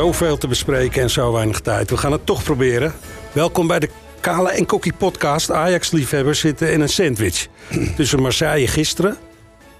[0.00, 1.90] Zoveel te bespreken en zo weinig tijd.
[1.90, 2.92] We gaan het toch proberen.
[3.32, 3.90] Welkom bij de
[4.20, 5.50] Kale en Kokkie podcast.
[5.50, 7.46] Ajax-liefhebbers zitten in een sandwich.
[7.96, 9.18] Tussen Marseille gisteren,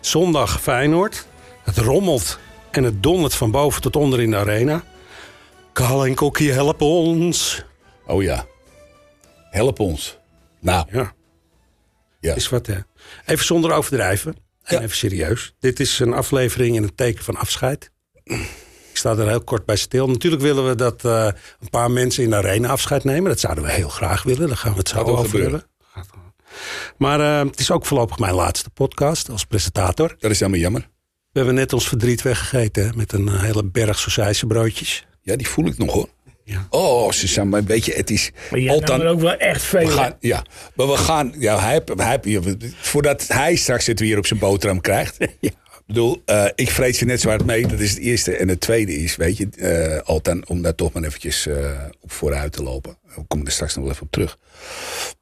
[0.00, 1.26] zondag Feyenoord.
[1.62, 2.38] Het rommelt
[2.70, 4.84] en het dondert van boven tot onder in de arena.
[5.72, 7.64] Kale en Kokkie, help ons.
[8.06, 8.44] Oh ja.
[9.50, 10.18] Help ons.
[10.60, 11.12] Nou, Ja,
[12.20, 12.34] ja.
[12.34, 12.76] is wat hè.
[13.26, 14.82] Even zonder overdrijven en Ja.
[14.82, 15.54] even serieus.
[15.60, 17.90] Dit is een aflevering in het teken van afscheid.
[19.00, 20.06] Ik sta er heel kort bij stil.
[20.08, 21.28] Natuurlijk willen we dat eh,
[21.60, 23.30] een paar mensen in de arena afscheid nemen.
[23.30, 24.48] Dat zouden we heel graag willen.
[24.48, 25.64] Daar gaan we het zo over gebeuren.
[26.96, 30.16] Maar eh, het is ook voorlopig mijn laatste podcast als presentator.
[30.18, 30.80] Dat is helemaal jammer.
[31.32, 35.06] We hebben net ons verdriet weggegeten hè, met een eh, hele berg sausijse broodjes.
[35.20, 36.08] Ja, die voel ik nog hoor.
[36.44, 36.66] Ja.
[36.70, 39.86] Oh, Suzanne, maar weet je, het is Maar jij er ook wel echt veel.
[39.86, 40.44] We gaan, ja,
[40.74, 41.34] maar we gaan...
[41.38, 45.16] Ja, hij, heeft- hij, heeft- voordat hij straks het weer op zijn boterham krijgt.
[45.40, 45.54] Ik
[45.92, 47.66] bedoel, eh, ik vreet ze net zo hard mee.
[47.66, 48.36] Dat is het eerste.
[48.36, 52.12] En het tweede is, weet je, eh altijd om daar toch maar eventjes eh, op
[52.12, 52.98] vooruit te lopen.
[53.28, 54.38] Kom er straks nog wel even op terug.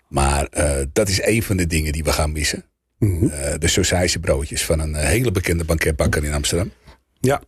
[0.08, 0.48] Maar
[0.92, 2.64] dat is een van de dingen die we gaan missen.
[2.98, 3.27] Mhm.
[3.58, 6.72] De sausijse broodjes van een hele bekende banketbakker in Amsterdam.
[7.20, 7.42] Ja,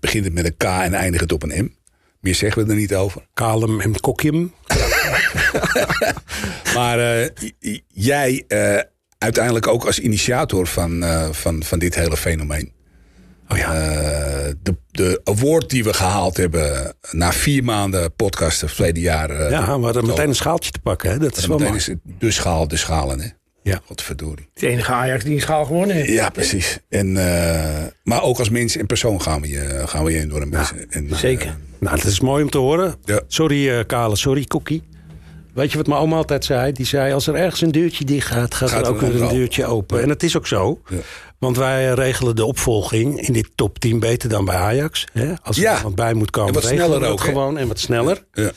[0.00, 1.68] Begint het met een K en eindigt het op een M.
[2.20, 3.26] Meer zeggen we er niet over.
[3.34, 4.52] kalem en kokjem.
[6.74, 7.28] Maar
[7.88, 8.44] jij
[9.22, 12.72] uiteindelijk ook als initiator van, eh, van, van dit hele fenomeen.
[13.48, 13.74] Oh ja.
[13.74, 19.30] Eh, de, de award die we gehaald hebben na vier maanden podcasten verleden jaar.
[19.30, 21.10] eh, ja, we hadden meteen een schaaltje te pakken.
[21.10, 21.18] Hè?
[21.18, 23.20] Dat is wel meteen is het de schaal, de schalen.
[23.20, 23.28] Hè?
[23.62, 23.80] Ja.
[23.86, 24.48] Godverdorie.
[24.54, 26.08] Het enige Ajax die een schaal gewonnen heeft.
[26.12, 26.78] Ja, precies.
[26.88, 30.48] En, eh, maar ook als mens en persoon gaan we je, gaan we je enorm
[30.48, 30.90] missen.
[30.90, 31.56] En, Zeker.
[31.80, 32.94] Nou, dat is mooi om te horen.
[33.04, 33.20] Ja.
[33.26, 34.16] Sorry, eh, Kale.
[34.16, 34.82] Sorry, Cookie.
[35.54, 36.72] Weet je wat mijn oma altijd zei?
[36.72, 39.22] Die zei, als er ergens een deurtje dicht gaat, gaat, Gaat er ook er weer
[39.22, 40.02] een deurtje open.
[40.02, 40.80] En dat is ook zo.
[40.88, 40.96] Ja.
[41.38, 45.04] Want wij regelen de opvolging in dit top 10 beter dan bij Ajax.
[45.12, 45.32] Hè?
[45.42, 45.76] Als er Ja.
[45.76, 47.58] iemand bij moet komen, En wat sneller ook, gewoon.
[47.58, 48.24] En wat sneller.
[48.32, 48.50] ja.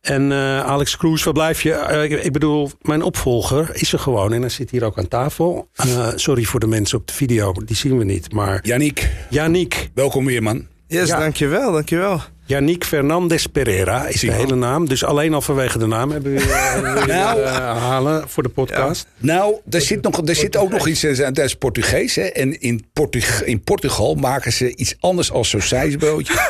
[0.00, 1.72] En eh, Alex Kroes, waar blijf je?
[1.72, 4.32] Eh, ik, ik bedoel, mijn opvolger is er gewoon.
[4.32, 5.68] En hij zit hier ook aan tafel.
[5.74, 8.32] Eh, sorry voor de mensen op de video, die zien we niet.
[8.32, 10.66] Maar Yannick, Yannick, welkom weer man.
[10.86, 11.18] Yes, Ja.
[11.18, 12.20] dankjewel, dankjewel.
[12.46, 14.88] Yannick Fernandez Pereira is de hele naam.
[14.88, 17.40] Dus alleen al vanwege de naam hebben we weer, weer, Nou.
[17.42, 19.06] eh, halen voor de podcast.
[19.18, 22.14] Nou, er zit, nog, er zit ook nog iets, eh, dat is Portugees.
[22.14, 22.22] Hè?
[22.22, 26.34] En in, Portug, in Portugal maken ze iets anders als sausijsbroodje.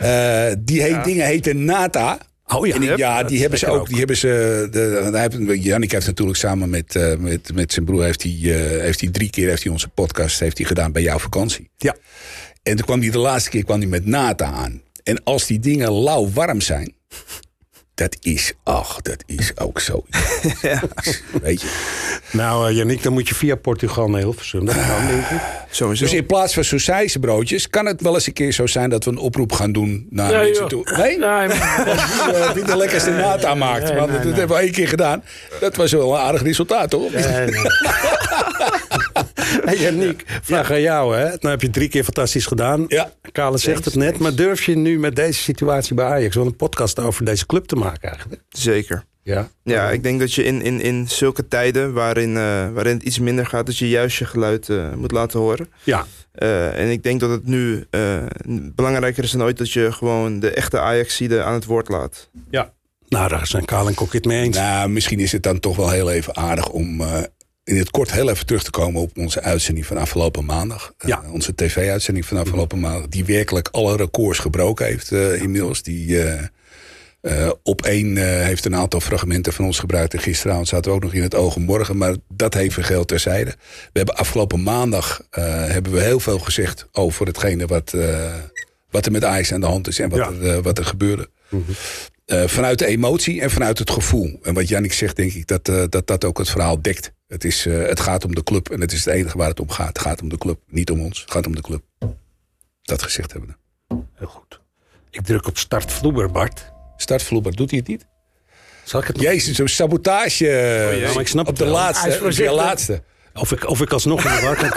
[0.00, 2.18] Eh die heet, dingen heten nata.
[2.46, 3.88] Oh ja, die- ja, die hebben ze ook.
[3.88, 4.68] Die hebben ze.
[4.70, 8.80] De, heeft, Jannik heeft natuurlijk samen met, eh, met, met zijn broer heeft hij, eh,
[8.80, 11.70] heeft hij drie keer heeft hij onze podcast heeft hij gedaan bij jouw vakantie.
[11.76, 11.96] Ja.
[12.62, 14.82] En toen kwam hij de laatste keer kwam hij met nata aan.
[15.02, 16.94] En als die dingen lauw warm zijn,
[17.94, 20.04] dat is, ach, dat is ook zo.
[21.42, 21.70] Weet je.
[22.30, 24.64] Nou, Yannick, dan moet je via Portugal naar Hilversum.
[24.64, 25.40] Dat kan, denk ik.
[25.70, 26.04] Sowieso.
[26.04, 29.10] Dus in plaats van broodjes kan het wel eens een keer zo zijn dat we
[29.10, 30.68] een oproep gaan doen naar Nee, mensen joh.
[30.84, 30.96] toe.
[30.96, 31.18] Nee?
[31.18, 31.48] Nee, maar-
[32.54, 33.84] Wie, eh, de lekkerste nata maakt.
[33.84, 35.24] nee, Want nee, dat hebben we één keer gedaan.
[35.60, 37.12] Dat was wel een aardig resultaat, toch?
[39.64, 41.16] Hey, Yannick, vraag aan jou.
[41.16, 41.24] Hè?
[41.24, 42.84] Nou heb je drie keer fantastisch gedaan.
[42.88, 43.12] Ja.
[43.32, 44.18] Kale zegt het net.
[44.18, 47.66] Maar durf je nu met deze situatie bij Ajax wel een podcast over deze club
[47.66, 48.42] te maken eigenlijk?
[48.48, 49.04] Zeker.
[49.22, 49.48] Ja.
[49.62, 53.18] Ja, ik denk dat je in, in, in zulke tijden waarin, eh, waarin het iets
[53.18, 55.68] minder gaat, dat je juist je geluid eh, moet laten horen.
[55.84, 56.06] Ja.
[56.32, 58.16] Eh, en ik denk dat het nu eh,
[58.74, 62.28] belangrijker is dan ooit dat je gewoon de echte Ajaxide aan het woord laat.
[62.50, 62.72] ja.
[63.08, 64.56] Nou, daar zijn Kale en Kokkie het mee eens.
[64.56, 67.22] Nou, misschien is het dan toch wel heel even aardig om eh,
[67.64, 70.92] in het kort heel even terug te komen op onze uitzending van afgelopen maandag.
[70.98, 73.08] Eh, onze tv-uitzending van afgelopen maandag.
[73.08, 75.82] Die werkelijk alle records gebroken heeft eh, inmiddels.
[75.82, 76.22] Die
[77.20, 80.14] eh, op één heeft een aantal fragmenten van ons gebruikt.
[80.14, 81.96] En gisteravond zaten we ook nog in het oog en morgen.
[81.96, 83.50] Maar dat heeft geld terzijde.
[83.70, 87.94] We hebben afgelopen maandag hebben we heel veel gezegd over hetgene wat,
[88.90, 89.98] wat er met Ajax aan de hand is.
[89.98, 90.46] En wat, Ja.
[90.46, 91.28] er, wat er gebeurde.
[92.26, 94.38] Eh, vanuit de emotie en vanuit het gevoel.
[94.42, 97.12] En wat Jannik zegt, denk ik dat, dat dat ook het verhaal dekt.
[97.32, 99.60] Het, is, eh, het gaat om de club en het is het enige waar het
[99.60, 99.88] om gaat.
[99.88, 101.20] Het gaat om de club, niet om ons.
[101.20, 101.82] Het gaat om de club.
[102.82, 103.56] Dat gezegd hebben
[103.88, 103.96] we.
[104.14, 104.60] Heel goed.
[105.10, 106.72] Ik druk op start Vloeber, Bart.
[106.96, 108.06] Startvloeber, doet hij het niet?
[108.84, 111.72] Zal ik het nog- Jezus, zo'n sabotage Ja, maar ik snap op het de wel.
[111.74, 112.18] laatste.
[112.24, 113.02] Op de laatste.
[113.34, 114.70] Of ik, of ik alsnog in de war kan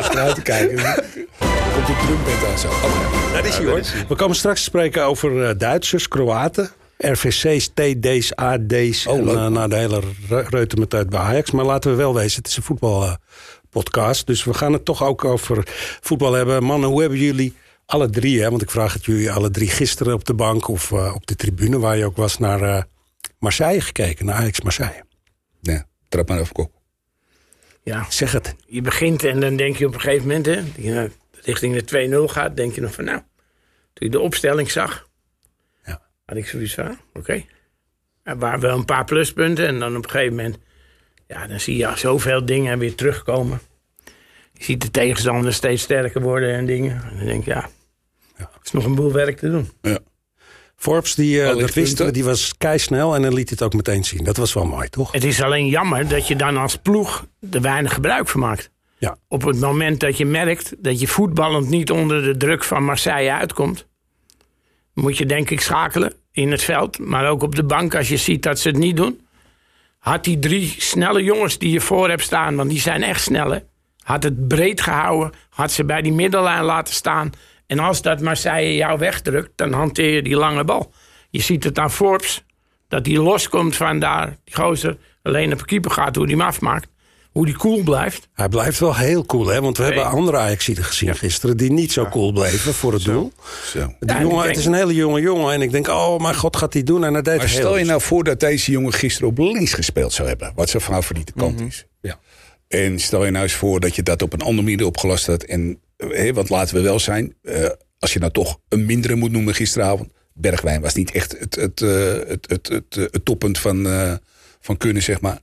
[0.00, 0.76] Achteruit te kijken.
[1.74, 2.68] Komt de trumpet aan zo.
[2.68, 3.80] Oh, Dat is hij hoor.
[4.08, 6.70] We komen straks te spreken over eh, Duitsers, Kroaten.
[6.98, 11.50] RVC's, TD's, AD's Oh, en eh, nou, de hele re- reuter met uit bij Ajax.
[11.50, 14.26] Maar laten we wel wezen, het is een voetbalpodcast.
[14.26, 15.62] dus we gaan het toch ook over
[16.00, 16.62] voetbal hebben.
[16.62, 17.54] Mannen, hoe hebben jullie
[17.86, 20.92] alle drie, hè, want ik vraag het jullie alle drie gisteren op de bank of
[20.92, 22.82] eh, op de tribune waar je ook was naar eh,
[23.38, 25.04] Marseille gekeken, naar Ajax Marseille.
[25.62, 26.70] nee, trap maar even kop.
[27.82, 28.54] Ja, Zeg het.
[28.66, 31.04] je begint en dan denk je op een gegeven moment, hè, die, eh,
[31.42, 33.18] richting de 2-0 gaat, denk je nog van nou,
[33.92, 35.05] Toen je de opstelling zag, Ja.
[36.26, 37.44] Had ik zoiets van, oké.
[38.22, 39.66] Er waren wel een paar pluspunten.
[39.66, 40.58] En dan op een gegeven moment,
[41.26, 43.60] ja, dan zie je zoveel dingen weer terugkomen.
[44.52, 47.02] Je ziet de tegenstander steeds sterker worden en dingen.
[47.10, 47.68] En dan denk je, ja,
[48.36, 49.70] er is nog een boel werk te doen.
[50.76, 54.24] Forbes, die, eh, Alle dat die was keisnel en dan liet het ook meteen zien.
[54.24, 55.12] Dat was wel mooi, toch?
[55.12, 58.70] Het is alleen jammer dat je dan als ploeg er weinig gebruik van maakt.
[58.98, 59.18] Ja.
[59.28, 63.32] Op het moment dat je merkt dat je voetballend niet onder de druk van Marseille
[63.32, 63.86] uitkomt,
[64.96, 68.16] moet je denk ik schakelen in het veld, maar ook op de bank als je
[68.16, 69.26] ziet dat ze het niet doen.
[69.98, 73.64] Had die drie snelle jongens die je voor hebt staan, want die zijn echt snelle,
[74.02, 77.32] had het breed gehouden, had ze bij die middellijn laten staan.
[77.66, 80.92] En als dat Marseille jou wegdrukt, dan hanteer je die lange bal.
[81.30, 82.44] Je ziet het aan Forbes,
[82.88, 86.88] dat die loskomt van daar, die gozer, alleen op keeper gaat, hoe die hem afmaakt.
[87.36, 88.28] Hoe die cool blijft.
[88.34, 89.60] Hij blijft wel heel cool, hè?
[89.60, 93.32] Want we hebben andere Ajaxiden gezien gisteren die niet zo cool bleven voor het doel.
[93.64, 93.92] Zo.
[94.00, 95.52] Die jongen, het is een hele jonge jongen.
[95.54, 97.04] En ik denk, oh mijn god, gaat hij doen?
[97.04, 100.12] En hij deed Maar stel je nou voor dat deze jongen gisteren op links gespeeld
[100.12, 100.52] zou hebben.
[100.54, 101.66] Wat zijn favoriete kant Mhm.
[101.66, 101.86] is.
[102.00, 102.18] Ja.
[102.68, 105.42] En stel je nou eens voor dat je dat op een andere manier opgelast had.
[105.42, 107.34] En, hé, want laten we wel zijn.
[107.42, 107.68] eh,
[107.98, 110.10] als je nou toch een mindere moet noemen gisteravond.
[110.34, 114.12] Bergwijn was niet echt het, het, eh, het, het, het, eh, het toppunt van, eh,
[114.60, 115.38] van kunnen, zeg maar.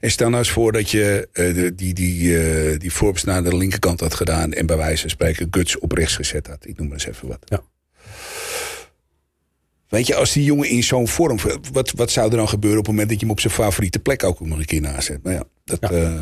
[0.00, 3.42] En stel nou eens voor dat je eh, de- die, die, eh, die Forbes naar
[3.44, 4.52] de linkerkant had gedaan.
[4.52, 6.66] En bij wijze van spreken Guts op rechts gezet had.
[6.66, 7.38] Ik noem maar eens even wat.
[7.44, 7.62] Ja.
[9.88, 11.38] Weet je, als die jongen in zo'n vorm.
[11.72, 13.98] Wat, wat zou er dan gebeuren op het moment dat je hem op zijn favoriete
[13.98, 15.22] plek ook nog een keer nazet?
[15.22, 15.78] Maar ja, dat.
[15.80, 15.90] Ja.
[15.90, 16.20] eh,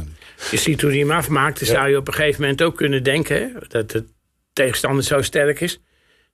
[0.51, 1.59] Je ziet hoe hij hem afmaakt.
[1.59, 4.05] Dan zou je op een gegeven moment ook kunnen denken dat de
[4.53, 5.81] tegenstander zo sterk is.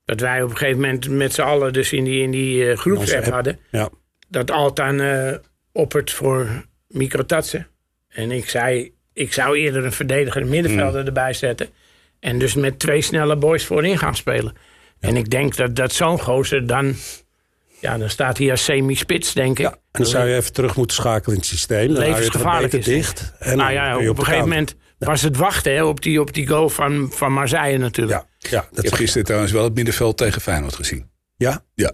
[0.04, 3.22] Dat wij op een gegeven moment met z'n allen dus in die, in die groepsapp
[3.24, 3.32] app.
[3.32, 3.58] hadden.
[3.70, 3.88] Ja.
[4.28, 5.34] Dat Altan eh
[5.72, 7.66] oppert voor Microtatsen.
[8.08, 11.68] En ik zei, ik zou eerder een verdediger middenvelder erbij zetten.
[12.20, 14.52] En dus met twee snelle boys voorin gaan spelen.
[15.00, 16.94] En ik denk dat, dat zo'n gozer dan...
[17.80, 19.66] Ja, dan staat hij als semi-spits, denk ik.
[19.66, 21.86] En dan zou je even terug moeten schakelen in het systeem.
[21.86, 23.32] Dan hou je het wat Levensgevaarlijk beter is, dicht.
[23.38, 26.46] En nou ja, op een gegeven moment was het wachten hè, op, die, op die
[26.46, 28.18] goal van, van Marseille natuurlijk.
[28.38, 31.10] Ja, ja, dat ik heb gisteren trouwens wel het middenveld tegen Feyenoord gezien.
[31.36, 31.92] Ja, Ja,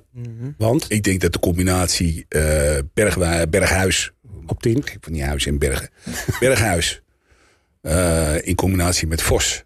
[0.59, 4.11] want ik denk dat de combinatie eh Bergwa- Berghuis.
[4.51, 4.77] Op 10.
[4.77, 5.89] Ik van die huis in Bergen.
[6.41, 7.01] Berghuis.
[7.81, 9.65] eh, in combinatie met Vos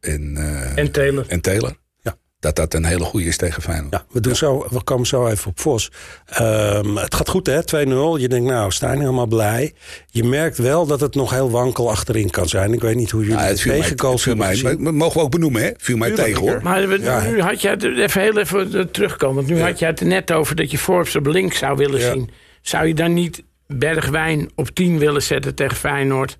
[0.00, 1.24] en, eh, En Taylor.
[1.28, 1.76] en Taylor.
[2.00, 2.16] Ja.
[2.40, 3.92] Dat dat een hele goede is tegen Feyenoord.
[3.92, 5.90] Ja, we, doen Zo, we komen zo even op Vos.
[6.26, 7.62] Ehm, het gaat goed, hè?
[7.64, 8.16] 2-0.
[8.20, 9.72] Je denkt, nou, Stijn helemaal blij.
[10.10, 12.72] Je merkt wel dat het nog heel wankel achterin kan zijn.
[12.72, 14.82] Ik weet niet hoe jullie Ja, het hebben gezien.
[14.82, 15.70] maar- mogen we ook benoemen, hè?
[15.76, 16.60] Viel mij tegen, hoor.
[16.62, 17.24] Maar we- Ja.
[17.24, 19.34] nu had je het even heel even eh, terugkomen.
[19.36, 22.00] Want nu had je het er net over dat je Forbes op links zou willen
[22.00, 22.12] Ja.
[22.12, 22.30] zien.
[22.62, 26.38] Zou je dan niet Bergwijn op 10 willen zetten tegen Feyenoord?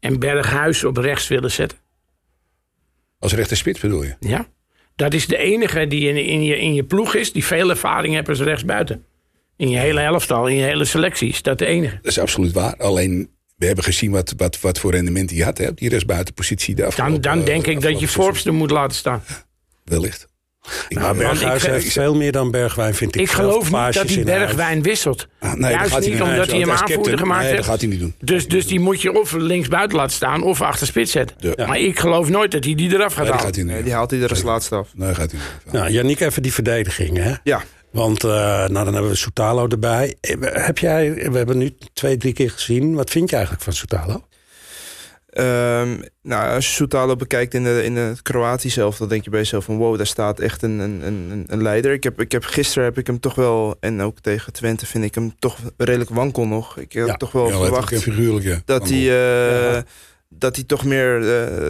[0.00, 1.78] En Berghuis op rechts willen zetten?
[3.18, 4.16] Als rechter spits bedoel je?
[4.20, 4.46] Ja.
[4.96, 8.14] Dat is de enige die in, in, je, in je ploeg is, die veel ervaring
[8.14, 9.04] heeft als rechtsbuiten.
[9.56, 11.98] In je hele elftal, in je hele selectie is dat de enige.
[12.02, 12.76] Dat is absoluut waar.
[12.76, 15.74] Alleen, we hebben gezien wat, wat, wat voor rendement hij had, hè?
[15.74, 16.74] Die rechtsbuitenpositie.
[16.74, 19.22] de Dan, dan eh, denk ik dat je Forbes er moet laten staan.
[19.84, 20.28] Wellicht.
[20.88, 23.20] Ik, Nou, Berghuis ik- heeft veel meer dan Bergwijn, vind ik.
[23.20, 24.22] Ik geloof niet dat huis.
[24.22, 25.26] Bergwijn wisselt.
[25.38, 26.60] Ah, nee, dat Juist gaat hij niet niet omdat doen.
[26.60, 27.56] hij hem aanvoerder gemaakt nee, heeft.
[27.62, 28.14] dat gaat hij niet doen.
[28.20, 31.36] Dus, dus die moet je of links buiten laten staan of achter spits zetten.
[31.56, 31.66] Ja.
[31.66, 33.44] Maar ik geloof nooit dat hij die eraf gaat Nee, halen.
[33.44, 34.88] gaat hij niet Nee, die haalt hij er als laatste af.
[34.94, 35.72] Nee, gaat hij niet.
[35.72, 37.32] Nou, Yannick, even die verdediging, hè?
[37.44, 40.14] Ja, Want uh, nou, dan hebben we Soutalo erbij.
[40.40, 42.94] Heb jij, we hebben nu twee, drie keer gezien.
[42.94, 44.24] Wat vind je eigenlijk van Soutalo?
[45.38, 49.30] Um, nou, als je Soutalo bekijkt in, de, in het Kroatië zelf, dan denk je
[49.30, 51.92] bij jezelf van wow, daar staat echt een, een, een, een leider.
[51.92, 55.04] Ik heb, ik heb, gisteren heb ik hem toch wel, en ook tegen Twente vind
[55.04, 56.78] ik hem toch redelijk wankel nog.
[56.78, 57.16] Ik heb Ja.
[57.16, 58.60] toch wel Ja, verwacht figuurlijk, ja.
[58.64, 58.98] dat hij,
[59.76, 59.82] uh.
[60.40, 61.24] Dat hij toch meer uh,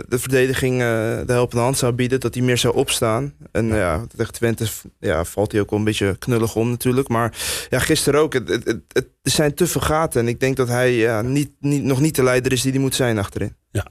[0.09, 0.87] de verdediging uh,
[1.27, 2.21] de helpende hand zou bieden.
[2.21, 3.35] Dat hij meer zou opstaan.
[3.53, 4.67] En ja, ja tegen Twente
[5.01, 7.09] ja, valt hij ook wel een beetje knullig om natuurlijk.
[7.09, 7.33] Maar
[7.71, 8.33] ja, gisteren ook.
[8.33, 10.21] Het, het, het, het, er zijn te veel gaten.
[10.21, 12.81] En ik denk dat hij ja, niet, niet, nog niet de leider is die hij
[12.81, 13.55] moet zijn achterin.
[13.71, 13.87] Ja.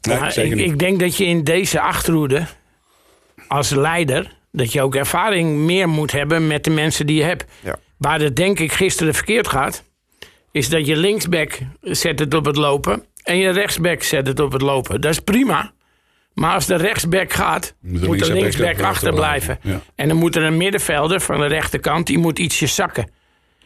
[0.00, 2.46] Nee, ik, ik denk dat je in deze achterhoede
[3.48, 4.36] als leider...
[4.52, 7.44] dat je ook ervaring meer moet hebben met de mensen die je hebt.
[7.62, 7.76] Ja.
[7.96, 9.84] Waar het denk ik gisteren verkeerd gaat...
[10.52, 13.04] is dat je linksback zet het op het lopen...
[13.28, 15.00] en je rechtsback zet het op het lopen.
[15.00, 15.72] Dat is prima.
[16.34, 19.58] Maar als de rechtsback gaat, Moet de moet de linksback achterblijven.
[19.62, 19.80] Ja.
[19.94, 22.06] En dan moet er een middenvelder van de rechterkant...
[22.06, 23.10] die moet ietsje zakken.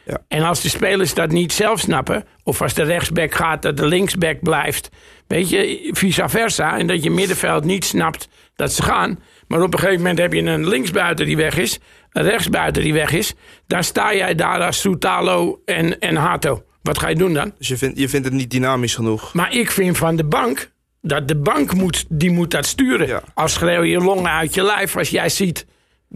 [0.03, 0.21] Ja.
[0.27, 2.25] En als de spelers dat niet zelf snappen...
[2.43, 4.89] of als de rechtsback gaat dat de linksback blijft...
[5.27, 6.77] weet je, vice versa...
[6.77, 9.19] en dat je middenveld niet snapt dat ze gaan...
[9.47, 11.79] maar op een gegeven moment heb je een linksbuiten die weg is...
[12.11, 13.33] een rechtsbuiten die weg is...
[13.67, 16.63] dan sta jij daar als Soutalo en, en Hato.
[16.83, 17.53] Wat ga je doen dan?
[17.57, 19.33] Dus je vindt, je vindt het niet dynamisch genoeg.
[19.33, 20.71] Maar ik vind van de bank...
[21.01, 23.07] dat de bank moet, die moet dat sturen.
[23.07, 23.23] Ja.
[23.33, 25.65] Als schreeuw je longen uit je lijf als jij ziet...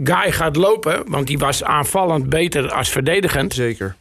[0.03, 3.53] Guy gaat lopen, want die was aanvallend beter als verdedigend.
[3.53, 3.95] Zeker.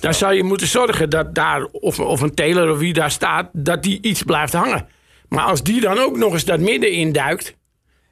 [0.00, 3.50] Dan zou je moeten zorgen dat daar, of, of een Taylor of wie daar staat,
[3.52, 4.88] dat die iets blijft hangen.
[5.28, 7.56] Maar als die dan ook nog eens dat midden induikt,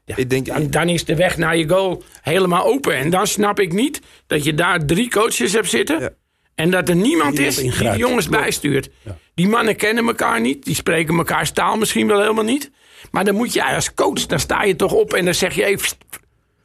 [0.05, 2.97] Ik denk, dan, dan is de weg naar je goal helemaal open.
[2.97, 6.01] En dan snap ik niet dat je daar drie coaches hebt zitten.
[6.01, 6.11] Ja.
[6.55, 8.91] En dat er niemand is die de jongens bijstuurt.
[9.35, 10.65] Die mannen kennen elkaar niet.
[10.65, 12.71] Die spreken elkaar taal misschien wel helemaal niet.
[13.11, 15.65] Maar dan moet je als coach, dan sta je toch op en dan zeg je
[15.65, 15.89] even...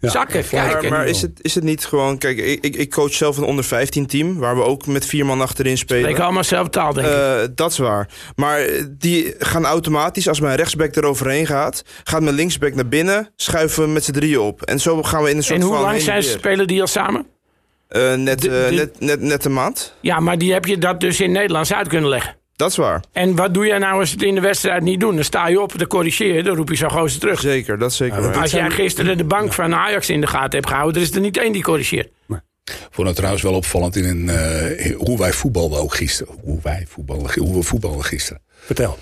[0.01, 0.89] zakken, maar, kijken.
[0.89, 2.17] maar is, het, is het niet gewoon...
[2.17, 4.37] Kijk, ik, ik- ik coach zelf een onder 15 team...
[4.37, 6.01] waar we ook met vier man achterin spelen.
[6.03, 7.13] Spreken allemaal zelf taal, denk ik.
[7.13, 8.09] Eh, dat is waar.
[8.35, 11.83] Maar eh, die gaan automatisch, als mijn rechtsback eroverheen gaat...
[12.03, 14.61] gaat mijn linksback naar binnen, schuiven we met z'n drieën op.
[14.61, 15.83] En zo gaan we in een soort En hoe van...
[15.83, 17.27] lang zijn ze, spelen die al samen?
[17.89, 19.93] Eh, net, De- eh, de- net, net, net een maand.
[20.01, 22.35] Ja, maar die heb je dat dus in Nederlands uit kunnen leggen.
[22.55, 23.03] Dat is waar.
[23.11, 25.15] En wat doe jij nou als het in de wedstrijd niet doen?
[25.15, 27.39] Dan sta je op, dan corrigeer je, dan roep je zo gozer terug.
[27.39, 28.37] Zeker, dat is zeker waar.
[28.41, 31.21] Als jij gisteren de bank van Ajax in de gaten hebt gehouden, er is er
[31.21, 32.09] niet één die corrigeert.
[32.91, 36.35] vond het trouwens wel opvallend in een, eh, hoe wij voetbalden ook gisteren.
[36.43, 38.41] Hoe wij voetballen, hoe we voetballen gisteren.
[38.65, 38.97] Vertel.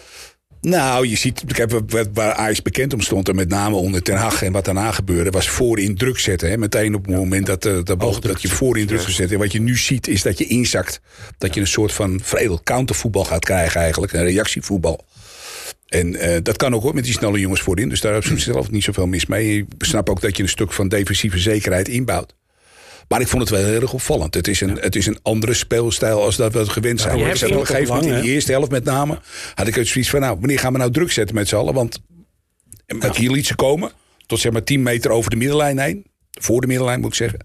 [0.67, 1.81] Nou, je ziet, ik heb
[2.13, 5.29] waar Ajax bekend om stond, en met name onder Ten Hag en wat daarna gebeurde,
[5.29, 6.49] was voor in druk zetten.
[6.49, 6.57] Hè?
[6.57, 9.31] Meteen op het moment dat, eh, dat, dat je voor in druk gezet.
[9.31, 11.01] En wat je nu ziet, is dat je inzakt.
[11.37, 14.13] Dat je een soort van vredel countervoetbal gaat krijgen eigenlijk.
[14.13, 15.05] Een reactievoetbal.
[15.87, 17.89] En eh, dat kan ook hoor, met die snelle jongens voorin.
[17.89, 19.57] Dus daar heb ik zelf niet zoveel mis mee.
[19.57, 22.33] Ik snap ook dat je een stuk van defensieve zekerheid inbouwt.
[23.07, 24.33] Maar ik vond het wel heel erg opvallend.
[24.33, 27.17] Het is een, het is een andere speelstijl als dat we het gewend zijn.
[27.17, 29.19] ik hebt zat op een iemand gegeven moment in de eerste helft met name...
[29.55, 31.73] had ik het zoiets van, nou, wanneer gaan we nou druk zetten met z'n allen?
[31.73, 31.99] Want
[33.13, 33.91] hier liet ze komen,
[34.25, 36.05] tot zeg maar 10 meter over de middenlijn heen.
[36.39, 37.39] Voor de middenlijn moet ik zeggen.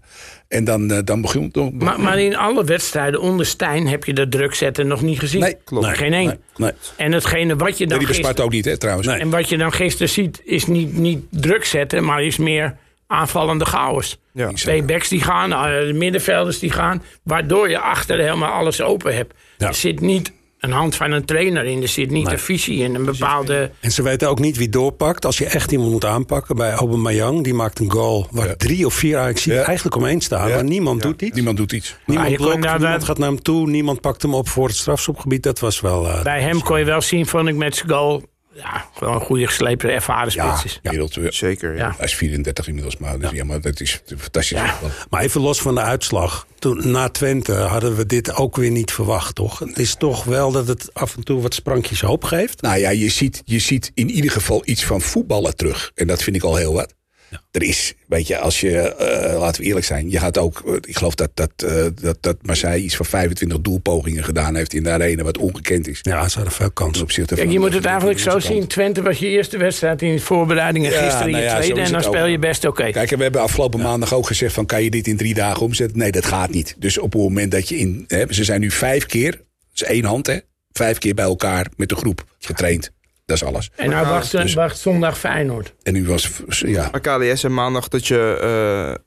[0.47, 1.81] En dan, eh, dan begon het...
[1.81, 5.41] Maar, maar in alle wedstrijden onder Stijn heb je dat druk zetten nog niet gezien.
[5.41, 5.85] Nee, klopt.
[5.85, 6.25] Nee, Geen één.
[6.25, 6.71] Nee, nee.
[6.97, 9.07] En hetgene wat je dan die bespaart ook niet, hè, trouwens.
[9.07, 13.65] en wat je dan gisteren ziet, is niet, niet druk zetten, maar is meer aanvallende
[13.65, 14.17] chaos.
[14.33, 14.51] Ja.
[14.53, 19.15] Twee backs die gaan, eh, de middenvelders die gaan, waardoor je achter helemaal alles open
[19.15, 19.33] hebt.
[19.57, 19.67] Ja.
[19.67, 22.33] Er zit niet een hand van een trainer in, er zit niet Nee.
[22.33, 23.71] een visie in, een bepaalde...
[23.79, 25.25] En ze weten ook niet wie doorpakt.
[25.25, 28.55] Als je echt iemand moet aanpakken bij Aubameyang, die maakt een goal waar Ja.
[28.57, 29.63] drie of vier Ajax Ja.
[29.63, 30.47] eigenlijk omheen staan.
[30.49, 30.55] Ja.
[30.55, 31.35] Maar niemand doet iets.
[31.35, 31.95] Niemand doet iets.
[32.05, 35.43] Niemand blokt, niemand gaat naar hem toe, niemand pakt hem op voor het strafschopgebied.
[35.43, 36.07] Dat was wel...
[36.07, 39.21] eh, Bij hem kon je wel zien, vond ik met zijn goal, ja, gewoon een
[39.21, 40.55] goede geslepen, ervaren Ja.
[40.57, 41.77] spits eh, Zeker, ja.
[41.77, 41.93] Ja.
[41.97, 43.43] Hij is 34 inmiddels, maar, dus, ja.
[43.43, 44.57] maar dat is fantastisch.
[44.57, 44.79] Ja.
[45.09, 46.47] Maar even los van de uitslag.
[46.59, 49.59] Toen, na Twente hadden we dit ook weer niet verwacht, toch?
[49.59, 52.61] Het is toch wel dat het af en toe wat sprankjes hoop geeft.
[52.61, 55.91] Nou ja, je ziet, je ziet in ieder geval iets van voetballen terug.
[55.95, 56.93] En dat vind ik al heel wat.
[57.51, 60.73] Er is, weet je, als je, eh, laten we eerlijk zijn, je gaat ook, eh,
[60.73, 64.83] ik geloof dat, dat, eh, dat, dat Marseille iets van 25 doelpogingen gedaan heeft in
[64.83, 65.99] de arena, wat ongekend is.
[66.01, 67.07] Ja, ze hadden veel kansen.
[67.07, 68.67] Kijk, van- je moet het eigenlijk zo zien.
[68.67, 71.81] Twente was je eerste wedstrijd in de voorbereiding en Ja, gisteren nou je ja, tweede.
[71.81, 72.91] En dan speel je best oké.
[72.91, 75.61] Kijk, en we hebben afgelopen maandag ook gezegd van kan je dit in drie dagen
[75.61, 75.97] omzetten?
[75.97, 76.75] Nee, dat gaat niet.
[76.77, 79.41] Dus op het moment dat je in, hè, ze zijn nu vijf keer, dat
[79.73, 80.37] is één hand hè,
[80.71, 82.91] vijf keer bij elkaar met de groep getraind.
[83.39, 83.69] Dat is alles.
[83.75, 85.73] En nou wacht, Dus- wacht zondag Feyenoord.
[85.83, 88.37] En nu was, ja, Maar KDS en maandag dat je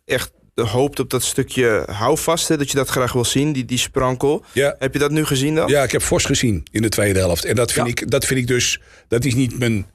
[0.05, 2.49] eh, echt hoopt op dat stukje houvast.
[2.49, 4.45] Hè, dat je dat graag wil zien, die, die sprankel.
[4.53, 5.69] ja, Heb je dat nu gezien dan?
[5.69, 7.45] Ja, ik heb Vos gezien in de tweede helft.
[7.45, 9.87] En dat vind, ik, dat vind ik dus, dat is niet mijn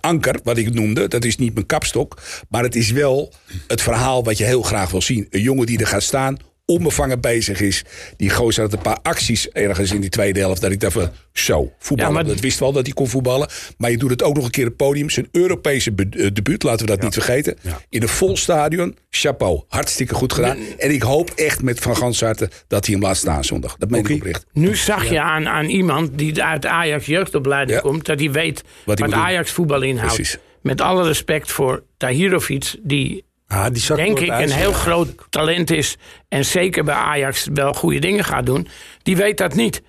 [0.00, 1.08] anker, wat ik noemde.
[1.08, 2.16] Dat is niet mijn kapstok.
[2.48, 3.32] Maar het is wel
[3.66, 5.26] het verhaal wat je heel graag wil zien.
[5.30, 7.84] Een jongen die er gaat staan, onbevangen bezig is.
[8.16, 10.60] Die gozer had een paar acties ergens in die tweede helft.
[10.60, 12.12] Dat ik dacht van, zo, voetballen.
[12.14, 13.48] Ja, maar- Dat wist wel dat hij kon voetballen.
[13.78, 15.10] Maar je doet het ook nog een keer op het podium.
[15.10, 17.56] Zijn Europese eh, debuut, laten we dat niet vergeten.
[17.88, 18.96] In een vol stadion.
[19.10, 20.56] Chapeau, hartstikke goed gedaan.
[20.78, 23.76] En ik hoop echt met Van Gansharten dat hij hem laat staan zondag.
[23.76, 24.46] Dat meen ik oprecht.
[24.52, 28.04] Nu zag je aan, aan iemand die uit Ajax jeugdopleiding komt...
[28.06, 29.12] dat hij weet Wat.
[29.12, 30.14] Ajax voetbal inhoudt.
[30.14, 30.38] Precies.
[30.62, 32.74] Met alle respect voor Tahirovic...
[32.82, 35.96] die Ah, die denk ik een heel groot talent is...
[36.28, 38.68] en zeker bij Ajax wel goede dingen gaat doen...
[39.02, 39.82] die weet dat niet.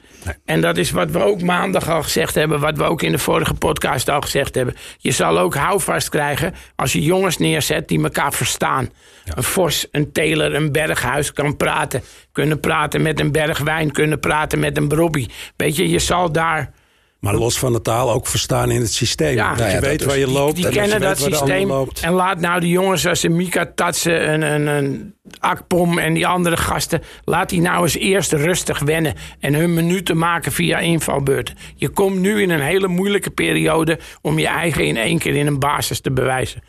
[0.46, 2.60] En dat is wat we ook maandag al gezegd hebben...
[2.60, 4.76] wat we ook in de vorige podcast al gezegd hebben.
[4.98, 8.90] Je zal ook houvast krijgen als je jongens neerzet die elkaar verstaan.
[9.26, 12.02] Een Vos, een Taylor, een Berghuis kan praten.
[12.32, 15.28] Kunnen praten met een Bergwijn, kunnen praten met een Brobby.
[15.56, 16.74] Weet je, je zal daar...
[17.20, 19.36] Maar los van de taal ook verstaan in het systeem.
[19.36, 19.50] Ja.
[19.50, 20.08] dat je ja, dat weet dus.
[20.08, 20.56] waar je loopt.
[20.56, 21.68] Die en dat je kennen dat de ander systeem.
[21.68, 22.00] loopt.
[22.00, 26.28] En laat nou de jongens als een Mika Tatsen en een, een Akpom en die
[26.28, 27.02] andere gasten...
[27.24, 29.14] laat die nou eens eerst rustig wennen...
[29.40, 31.56] en hun minuten maken via invalbeurten.
[31.76, 34.00] Je komt nu in een hele moeilijke periode...
[34.22, 36.64] om je eigen in één keer in een basis te bewijzen.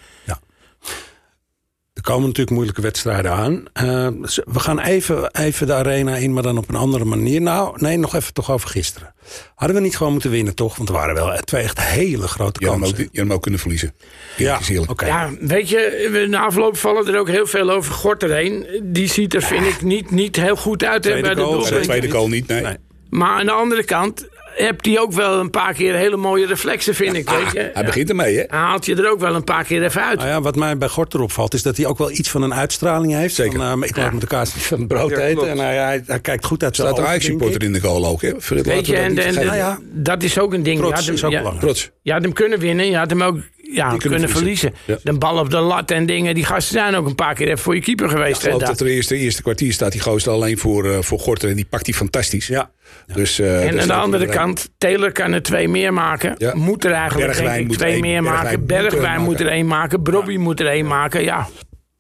[1.99, 3.53] Er komen natuurlijk moeilijke wedstrijden aan.
[3.83, 4.09] Uh,
[4.45, 7.41] we gaan even, even de arena in, maar dan op een andere manier.
[7.41, 9.15] Nou, nee, nog even toch over gisteren.
[9.55, 10.77] Hadden we niet gewoon moeten winnen, toch?
[10.77, 12.97] Want er waren wel twee echt hele grote kansen.
[12.97, 13.95] Je had hem ook, ook kunnen verliezen.
[14.37, 15.09] Ja, okay.
[15.09, 18.67] ja, weet je, na afloop vallen er ook heel veel over Gort erheen.
[18.83, 21.03] Die ziet er, vind ik, niet, niet heel goed uit.
[21.03, 22.63] Tweede bij de goal, de tweede goal niet, nee.
[22.63, 22.77] nee.
[23.11, 24.29] Maar aan de andere kant,
[24.67, 27.31] hebt hij ook wel een paar keer hele mooie reflexen, vind ik.
[27.31, 27.71] weet je?
[27.73, 28.45] Hij begint ermee, hè?
[28.49, 30.19] Hij haalt je er ook wel een paar keer even uit.
[30.19, 32.43] Nou ja, wat mij bij Gort erop valt, is dat hij ook wel iets van
[32.43, 33.35] een uitstraling heeft.
[33.35, 33.59] Zeker.
[33.59, 35.51] Van, uh, ik laat met elkaar van brood eten.
[35.51, 38.33] En hij, hij, kijkt goed uit zijn Staat een Ajax-supporter in de goal ook, hè?
[38.49, 40.79] Weet je, en, en, nou ja, dat is ook een ding.
[40.79, 41.67] Trots ja, is ook ja, belangrijk.
[41.67, 41.91] Trots.
[42.03, 43.39] Je had hem kunnen winnen, je had hem ook
[43.73, 44.75] ja, kunnen, kunnen, verliezen.
[44.85, 44.99] Ja.
[45.03, 46.35] De bal op de lat en dingen.
[46.35, 48.43] Die gasten zijn ook een paar keer even voor je keeper geweest.
[48.43, 51.19] Ja, ik geloof dat er eerste, eerste kwartier staat die gozer alleen voor, uh, voor
[51.19, 51.49] Gorter.
[51.49, 52.47] En die pakt hij fantastisch.
[52.47, 52.71] Ja.
[53.15, 56.35] Dus, uh, en aan de andere kant, Taylor kan er twee meer maken.
[56.39, 56.55] Ja.
[56.55, 58.67] Moet er eigenlijk Bergwijn denk ik, moet twee één, meer maken.
[58.67, 60.03] Bergwijn moet er één maken.
[60.03, 61.23] Brobby moet er één maken.
[61.23, 61.49] Ja.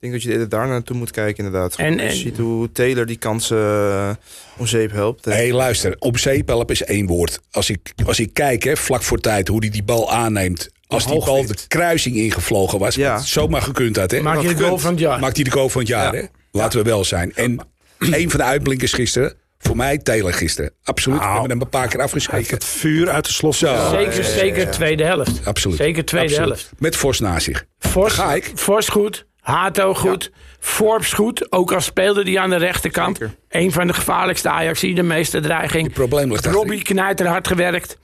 [0.00, 1.76] Ik denk dat je er daar naartoe moet kijken, inderdaad.
[1.76, 4.10] En, en, je ziet hoe Taylor die kansen uh,
[4.56, 5.24] om zeep helpt.
[5.24, 5.96] Hé, hey, luister.
[5.98, 7.40] Om zeep helpen is één woord.
[7.50, 10.70] Als ik, als ik kijk, hè, vlak voor tijd, hoe hij die, die bal aanneemt.
[10.86, 13.18] Als die bal de kruising ingevlogen was, ja.
[13.18, 14.10] zomaar gekund had.
[14.10, 14.20] Hè?
[14.20, 15.20] Maakt hij de goal van het jaar.
[15.20, 16.20] Maakt hij de goal van het jaar, ja.
[16.20, 16.26] hè?
[16.50, 17.34] Laten we wel zijn.
[17.34, 17.58] En
[17.98, 20.72] een van de uitblinkers gisteren, voor mij Taylor gisteren.
[20.84, 21.18] Absoluut.
[21.18, 22.54] Nou, we hebben hem een paar keer afgeschreven.
[22.54, 23.58] Het vuur uit de slos.
[23.58, 23.88] Zo.
[23.90, 25.46] Zeker, zeker tweede helft.
[25.46, 25.76] Absoluut.
[25.76, 26.48] Zeker tweede Absoluut.
[26.48, 26.72] helft.
[26.78, 27.64] Met Vos naast zich.
[27.78, 28.52] Vos, Ga ik.
[28.54, 29.26] Vos goed.
[29.40, 30.30] Hato goed.
[30.32, 30.38] Ja.
[30.60, 31.52] Forbes goed.
[31.52, 33.16] Ook al speelde die aan de rechterkant.
[33.16, 33.34] Zeker.
[33.48, 34.80] Een van de gevaarlijkste Ajax.
[34.80, 35.84] De meeste dreiging.
[35.84, 37.98] Het probleem ligt Robbie Knijter hard gewerkt.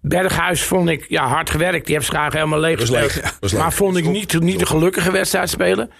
[0.00, 1.86] Berghuis vond ik ja, hard gewerkt.
[1.86, 3.14] Die heeft graag helemaal leeg was gespeeld.
[3.14, 3.36] leeg.
[3.40, 3.60] Was leeg.
[3.60, 5.90] Maar vond ik niet, niet een gelukkige wedstrijd spelen.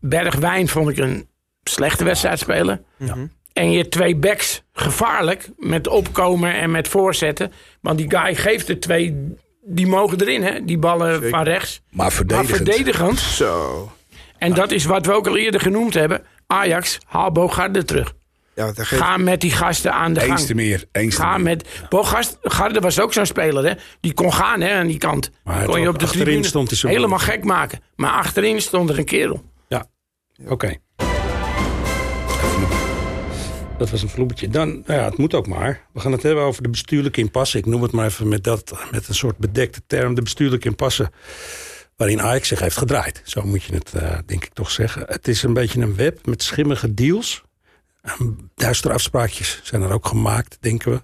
[0.00, 1.28] Bergwijn vond ik een
[1.62, 2.84] slechte wedstrijd spelen.
[2.96, 3.26] Mhm.
[3.58, 7.52] En je twee backs gevaarlijk met opkomen en met voorzetten.
[7.80, 10.64] Want die guy geeft er twee, die mogen erin, hè?
[10.64, 11.28] die ballen Zeker.
[11.28, 11.80] van rechts.
[11.90, 12.50] Maar verdedigend.
[12.50, 13.18] Maar verdedigend.
[13.18, 13.92] Zo.
[14.38, 16.22] En dat is wat we ook al eerder genoemd hebben.
[16.46, 18.12] Ajax, haal Bogarde terug.
[18.54, 19.02] Ja, geeft...
[19.02, 20.58] Ga met die gasten aan de Eens te gang.
[20.58, 20.84] meer.
[20.92, 21.42] Eens te Ga meer.
[21.44, 21.68] met.
[21.88, 23.72] Bogarde was ook zo'n speler, hè?
[24.00, 25.30] Die kon gaan hè, aan die kant.
[25.44, 27.80] Maar kon je op de achterin stond hij zo helemaal gek maken.
[27.96, 29.42] Maar achterin stond er een kerel.
[29.68, 29.86] Ja,
[30.46, 30.76] oké.
[33.78, 34.48] Dat was een vloebertje.
[34.48, 35.86] Dan, nou ja, het moet ook maar.
[35.92, 37.58] We gaan het hebben over de bestuurlijke impasse.
[37.58, 40.14] Ik noem het maar even met, dat, met een soort bedekte term.
[40.14, 41.10] De bestuurlijke impasse
[41.96, 43.22] waarin Ajax zich heeft gedraaid.
[43.24, 45.02] Zo moet je het, uh, denk ik, toch zeggen.
[45.06, 47.42] Het is een beetje een web met schimmige deals.
[48.54, 51.02] Duistere afspraakjes zijn er ook gemaakt, denken we.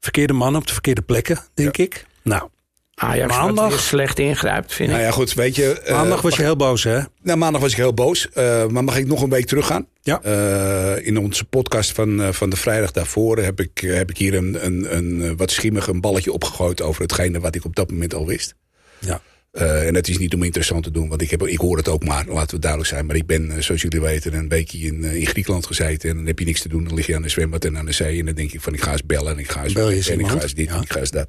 [0.00, 1.84] Verkeerde mannen op de verkeerde plekken, denk ja.
[1.84, 2.06] ik.
[2.22, 2.48] Nou,
[2.94, 5.06] Ajax maandag weer slecht ingrijpt, vind nou ik.
[5.06, 5.82] ja, goed, weet je...
[5.86, 7.00] Uh, maandag was je heel boos, hè?
[7.22, 8.28] Nou, maandag was ik heel boos.
[8.34, 9.86] Uh, maar mag ik nog een week teruggaan?
[10.02, 10.20] Ja.
[10.26, 14.66] Uh, in onze podcast van, van de vrijdag daarvoor heb ik, heb ik hier een,
[14.66, 18.26] een, een wat schimmig een balletje opgegooid over hetgene wat ik op dat moment al
[18.26, 18.54] wist.
[18.98, 19.20] Ja.
[19.52, 21.88] Uh, en dat is niet om interessant te doen, want ik, heb, ik hoor het
[21.88, 23.06] ook maar, laten we duidelijk zijn.
[23.06, 26.10] Maar ik ben, zoals jullie weten, een weekje in, in Griekenland gezeten.
[26.10, 27.86] En dan heb je niks te doen, dan lig je aan de zwembad en aan
[27.86, 28.18] de zee.
[28.18, 30.10] En dan denk ik van, ik ga eens bellen en ik ga eens, Bel je
[30.10, 30.74] en ik ga eens dit ja.
[30.74, 31.28] en ik ga eens dat.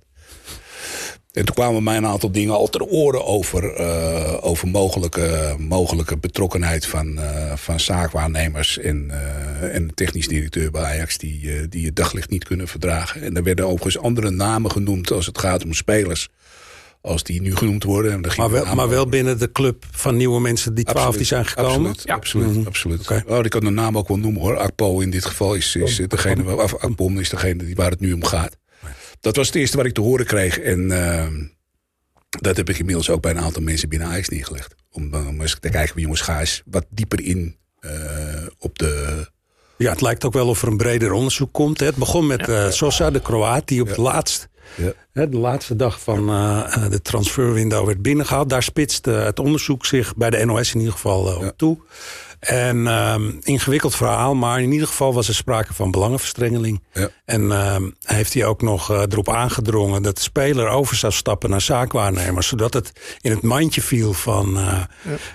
[1.36, 6.18] En toen kwamen mij een aantal dingen al ter oren over, uh, over mogelijke, mogelijke
[6.18, 11.86] betrokkenheid van, uh, van zaakwaarnemers en, uh, en de technisch directeur bij Ajax die, die
[11.86, 13.22] het daglicht niet kunnen verdragen.
[13.22, 16.30] En er werden overigens andere namen genoemd als het gaat om spelers
[17.06, 18.12] als die nu genoemd worden.
[18.12, 21.28] En maar, wel, maar wel binnen de club van nieuwe mensen, die twaalf absoluut, die
[21.28, 21.72] zijn gekomen?
[21.72, 22.14] Absoluut, ja.
[22.14, 22.48] absoluut.
[22.48, 22.68] Mm -hmm.
[22.68, 23.02] absoluut.
[23.02, 23.24] Okay.
[23.28, 24.58] Oh, ik kan de naam ook wel noemen hoor.
[24.58, 28.14] Akpo in dit geval is, is degene, of Akpom is degene die, waar het nu
[28.14, 28.58] om gaat.
[29.26, 30.60] Dat was het eerste wat ik te horen kreeg.
[30.60, 31.28] En uh,
[32.42, 34.76] dat heb ik inmiddels ook bij een aantal mensen binnen Ajax neergelegd.
[34.92, 37.92] Om, om eens te kijken, jongens, ga eens wat dieper in uh,
[38.60, 39.26] op de...
[39.78, 41.80] Ja, het lijkt ook wel of er een breder onderzoek komt.
[41.80, 41.86] Hè.
[41.86, 43.94] Het begon met uh, Sosa, de Kroaat, die op ja.
[43.94, 44.48] het laatst...
[44.76, 44.94] Ja.
[45.12, 48.50] Hè, de laatste dag van uh, de transferwindow werd binnengehaald.
[48.50, 51.54] Daar spitste het onderzoek zich bij de NOS in ieder geval uh, op Ja.
[51.56, 51.78] toe.
[52.46, 56.84] En um, ingewikkeld verhaal, maar in ieder geval was er sprake van belangenverstrengeling.
[56.94, 57.10] Ja.
[57.26, 61.50] En um, heeft hij ook nog uh, erop aangedrongen dat de speler over zou stappen
[61.50, 62.48] naar zaakwaarnemers.
[62.48, 64.84] Zodat het in het mandje viel van, uh,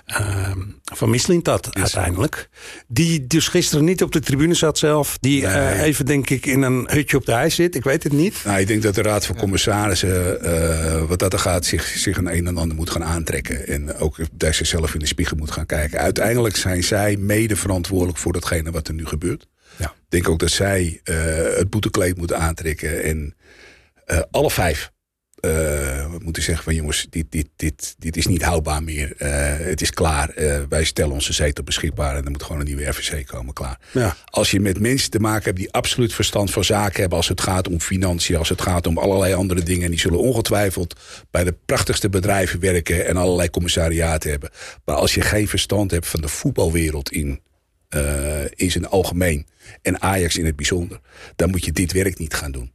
[0.07, 0.55] ja.
[0.85, 1.83] van Mislintat yes.
[1.83, 2.49] uiteindelijk.
[2.89, 5.19] Die dus gisteren niet op de tribune zat zelf.
[5.21, 5.53] Die nee.
[5.53, 7.75] uh, even denk ik in een hutje op de ijs zit.
[7.75, 8.41] Ik weet het niet.
[8.45, 12.37] Nou, ik denk dat de Raad van Commissarissen, wat dat er gaat, zich, zich een
[12.37, 13.67] een en ander moet gaan aantrekken.
[13.67, 15.99] En ook daar zichzelf in de spiegel moet gaan kijken.
[15.99, 19.47] Uiteindelijk zijn zij mede verantwoordelijk voor datgene wat er nu gebeurt.
[19.77, 19.87] Ja.
[19.87, 21.17] Ik denk ook dat zij uh,
[21.57, 23.03] het boetekleed moeten aantrekken.
[23.03, 23.35] En
[24.07, 24.93] uh, alle vijf,
[25.41, 29.15] eh, moeten zeggen van jongens, dit, dit, dit, dit is niet houdbaar meer.
[29.17, 30.29] Eh, het is klaar.
[30.29, 33.55] Eh, wij stellen onze zetel beschikbaar en er moet gewoon een nieuwe RVC komen.
[33.55, 33.79] Klaar.
[33.93, 34.17] Ja.
[34.25, 37.41] Als je met mensen te maken hebt die absoluut verstand van zaken hebben, als het
[37.41, 41.01] gaat om financiën, als het gaat om allerlei andere dingen, en die zullen ongetwijfeld
[41.31, 44.51] bij de prachtigste bedrijven werken en allerlei commissariaten hebben.
[44.85, 47.41] Maar als je geen verstand hebt van de voetbalwereld in,
[48.55, 49.47] in zijn algemeen
[49.83, 51.01] en Ajax in het bijzonder,
[51.37, 52.73] dan moet je dit werk niet gaan doen.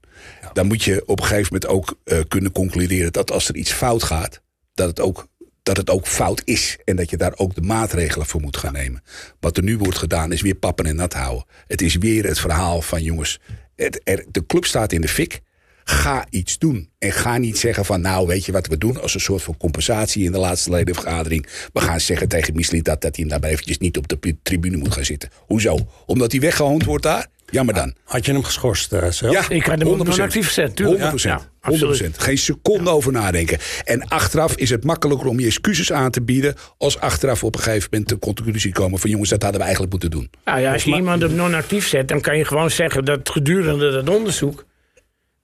[0.55, 3.71] Dan moet je op een gegeven moment ook eh, kunnen concluderen dat als er iets
[3.71, 4.41] fout gaat,
[4.73, 5.27] dat het ook
[5.63, 6.77] dat het ook fout is.
[6.83, 9.03] En dat je daar ook de maatregelen voor moet gaan nemen.
[9.39, 11.45] Wat er nu wordt gedaan is weer pappen en nat houden.
[11.67, 13.39] Het is weer het verhaal van jongens,
[13.75, 15.41] de club staat in de fik.
[15.83, 16.89] Ga iets doen.
[16.97, 19.57] En ga niet zeggen van nou weet je wat we doen als een soort van
[19.57, 21.47] compensatie in de laatste ledenvergadering.
[21.73, 24.77] We gaan zeggen tegen Misli dat, dat hij daar maar eventjes niet op de tribune
[24.77, 25.29] moet gaan zitten.
[25.37, 25.77] Hoezo?
[26.05, 27.27] Omdat hij weggehoond wordt daar?
[27.55, 27.93] Jammer dan.
[28.03, 29.33] Had je hem geschorst eh, zelf?
[29.33, 30.09] Ja, Ik had hem op 100%.
[30.09, 31.11] non-actief gezet, tuurlijk.
[31.11, 31.13] 100%.
[31.15, 32.01] Ja, ja, absoluut.
[32.01, 32.17] 100%.
[32.17, 33.57] Geen seconde over nadenken.
[33.83, 36.55] En achteraf is het makkelijker om je excuses aan te bieden...
[36.77, 39.09] als achteraf op een gegeven moment de conclusie komen van...
[39.09, 40.29] jongens, dat hadden we eigenlijk moeten doen.
[40.45, 43.91] Nou ja, als je iemand op non-actief zet, dan kan je gewoon zeggen dat gedurende
[43.91, 44.65] dat onderzoek.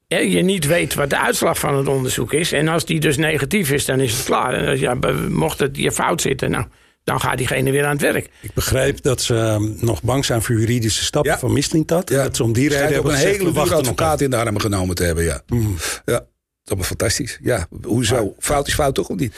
[0.08, 2.52] je niet weet wat de uitslag van het onderzoek is.
[2.52, 4.54] En als die dus negatief is, dan is het klaar.
[4.54, 4.97] En als, ja,
[5.30, 6.65] mocht het je fout zitten, nou,
[7.03, 8.29] dan gaat diegene weer aan het werk.
[8.41, 11.39] Ik begreep dat ze um, nog bang zijn voor juridische stappen Ja.
[11.39, 12.07] van Mislintat.
[12.07, 15.03] Dat ze om die reden een hele dure nog advocaat in de armen genomen te
[15.03, 15.41] hebben, ja.
[15.47, 15.55] Ja,
[16.05, 16.25] dat
[16.63, 17.39] is allemaal fantastisch.
[17.41, 18.35] Ja, hoezo?
[18.39, 19.35] Fout is fout toch of niet?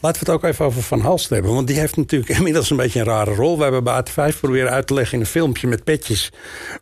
[0.00, 1.54] Laten we het ook even over Van Halst hebben.
[1.54, 3.56] Want die heeft natuurlijk inmiddels een beetje een rare rol.
[3.56, 6.32] We hebben bij AT5 proberen uit te leggen in een filmpje met petjes...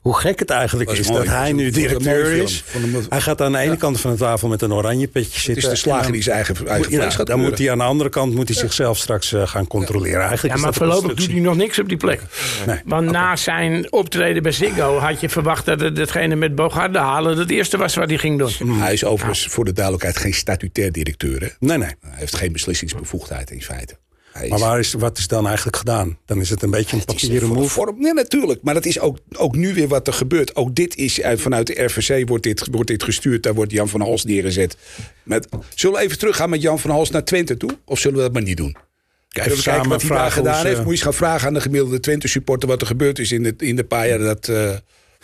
[0.00, 1.24] hoe gek het eigenlijk is mooi.
[1.24, 2.64] dat hij nu directeur is.
[3.09, 5.54] Hij gaat aan de ene kant van de tafel met een oranje petje zitten.
[5.54, 7.78] Het is de slager die zijn eigen, eigen Ja, vlees gaat dan moet hij aan
[7.78, 10.20] de andere kant moet hij zichzelf straks eh, gaan controleren.
[10.20, 12.22] Eigenlijk Ja, maar dat voorlopig doet hij nog niks op die plek.
[12.66, 12.81] Nee.
[12.85, 17.38] Want na zijn optreden bij Ziggo had je verwacht dat het hetgene met Bogarde halen
[17.38, 18.78] het eerste was wat hij ging doen.
[18.78, 21.40] Hij is overigens voor de duidelijkheid geen statutair directeur.
[21.40, 21.48] Hè?
[21.59, 21.94] Nee, nee.
[22.00, 23.07] Hij heeft geen beslissingsbevoegdheid
[23.50, 23.96] in feite.
[24.42, 26.18] Is- Maar waar is, wat is dan eigenlijk gedaan?
[26.26, 27.68] Dan is het een beetje een is papieren move.
[27.68, 28.00] vorm.
[28.00, 28.62] Nee, natuurlijk.
[28.62, 30.56] Maar dat is ook, ook nu weer wat er gebeurt.
[30.56, 33.42] Ook dit is eh, vanuit de RVC wordt dit, wordt dit gestuurd.
[33.42, 34.76] Daar wordt Jan van Hals neergezet.
[35.22, 37.70] Met, zullen we even teruggaan met Jan van Hals naar Twente toe?
[37.84, 38.68] Of zullen we dat maar niet doen?
[38.68, 38.82] Even
[39.28, 40.76] kijken samen wat hij daar gedaan heeft.
[40.76, 43.42] Moet je eens gaan vragen aan de gemiddelde Twente supporter wat er gebeurd is in
[43.42, 44.70] de, in de paar jaar dat, eh,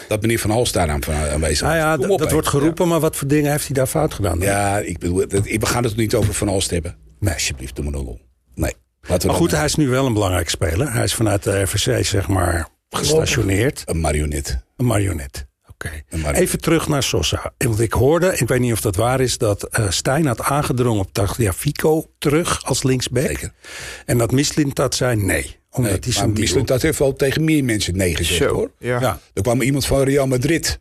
[0.08, 1.00] dat meneer Van Hals daar aan,
[1.32, 1.60] aanwezig.
[1.66, 4.14] Nou ja, d- op, dat wordt geroepen, maar wat voor dingen heeft hij daar fout
[4.14, 4.38] gedaan?
[4.38, 4.48] dan?
[4.48, 6.96] Ja, ik bedoel, dat, we gaan het niet over Van Hals hebben.
[7.24, 8.20] Nee, alsjeblieft, doe me lol.
[8.54, 8.72] Nee.
[9.00, 10.92] Laten Maar goed, hij is nu wel een belangrijk speler.
[10.92, 13.82] Hij is vanuit de RVC, zeg maar, gestationeerd.
[13.86, 14.64] Een marionet.
[14.76, 15.46] Een marionet.
[15.68, 15.90] Oké.
[16.32, 17.52] Even terug naar Sosa.
[17.58, 21.00] Want ik hoorde, ik weet niet of dat waar is, dat eh Stijn had aangedrongen
[21.00, 23.26] op Tagliafico terug als linksback.
[23.26, 23.52] Zeker.
[24.04, 25.26] En dat Mislintat zei nee.
[25.70, 28.70] Omdat Nee, hij maar zijn heeft wel tegen meer mensen nee gezegd Zo, hoor.
[28.78, 29.00] ja.
[29.00, 29.20] Ja.
[29.34, 30.78] Er kwam iemand van Real Madrid.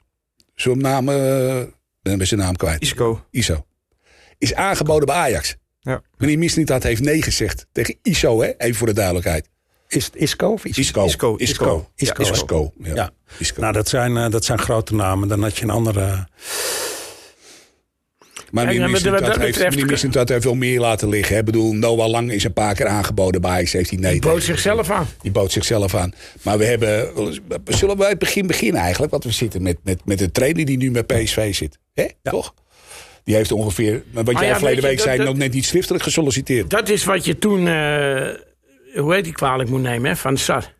[0.55, 1.61] Zo'n naam, eh
[2.01, 2.81] ben zijn naam kwijt.
[2.81, 3.25] Isco.
[3.31, 3.65] Iso.
[4.37, 5.55] Is aangeboden bij Ajax.
[5.83, 6.01] Ja.
[6.17, 7.65] Meneer Mislintat heeft nee gezegd.
[7.71, 8.51] Tegen Iso, hè?
[8.57, 9.49] even voor de duidelijkheid.
[9.87, 10.79] Is het Isco of Isco?
[10.81, 11.05] Isco.
[11.05, 11.87] Isco, Isco.
[11.95, 12.23] Isco.
[12.23, 12.73] Ja, Isco, Isco.
[12.77, 12.95] Ja.
[12.95, 13.11] Ja.
[13.37, 13.61] Isco.
[13.61, 15.27] Nou, dat zijn, eh, dat zijn grote namen.
[15.27, 16.27] Dan had je een andere...
[18.51, 21.33] maar meneer nou, Mislintat heeft, heeft veel meer laten liggen.
[21.33, 21.39] Hè?
[21.39, 23.71] Ik bedoel, Noah Lang is een paar keer aangeboden bij Ajax.
[23.71, 25.07] Heeft hij nee Die bood zichzelf aan.
[25.21, 26.13] Die bood zichzelf aan.
[26.41, 27.13] Maar we hebben.
[27.65, 29.11] Zullen we bij het begin beginnen eigenlijk?
[29.11, 31.79] Want we zitten met, met, met de trainer die nu met PSV zit.
[31.93, 32.05] hè?
[32.23, 32.53] Toch?
[33.23, 34.03] Die heeft ongeveer.
[34.11, 36.69] Wat jij ja, verleden je, week dat- zei, dat- nog net niet schriftelijk gesolliciteerd.
[36.69, 38.29] Dat is wat je toen, eh,
[39.01, 40.73] hoe heet die kwalijk moet nemen, hè, van de Sar.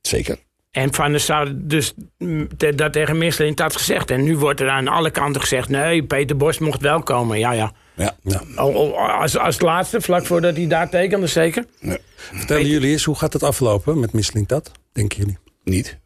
[0.00, 0.38] Zeker.
[0.70, 4.10] En Van der Sar dus mm, te- dat tegen Misselint had gezegd.
[4.10, 5.68] En nu wordt er aan alle kanten gezegd...
[5.68, 7.38] nee, Peter Bos mocht wel komen.
[7.38, 7.72] Ja, ja.
[7.96, 8.14] Ja.
[8.56, 11.64] Al- al- Als, als laatste, vlak voordat hij daar tekende, zeker.
[11.80, 11.96] ja.
[12.16, 14.70] Vertellen jullie eens, hoe gaat het aflopen met Mislintat?
[14.92, 15.38] Denken jullie?
[15.64, 15.98] Niet.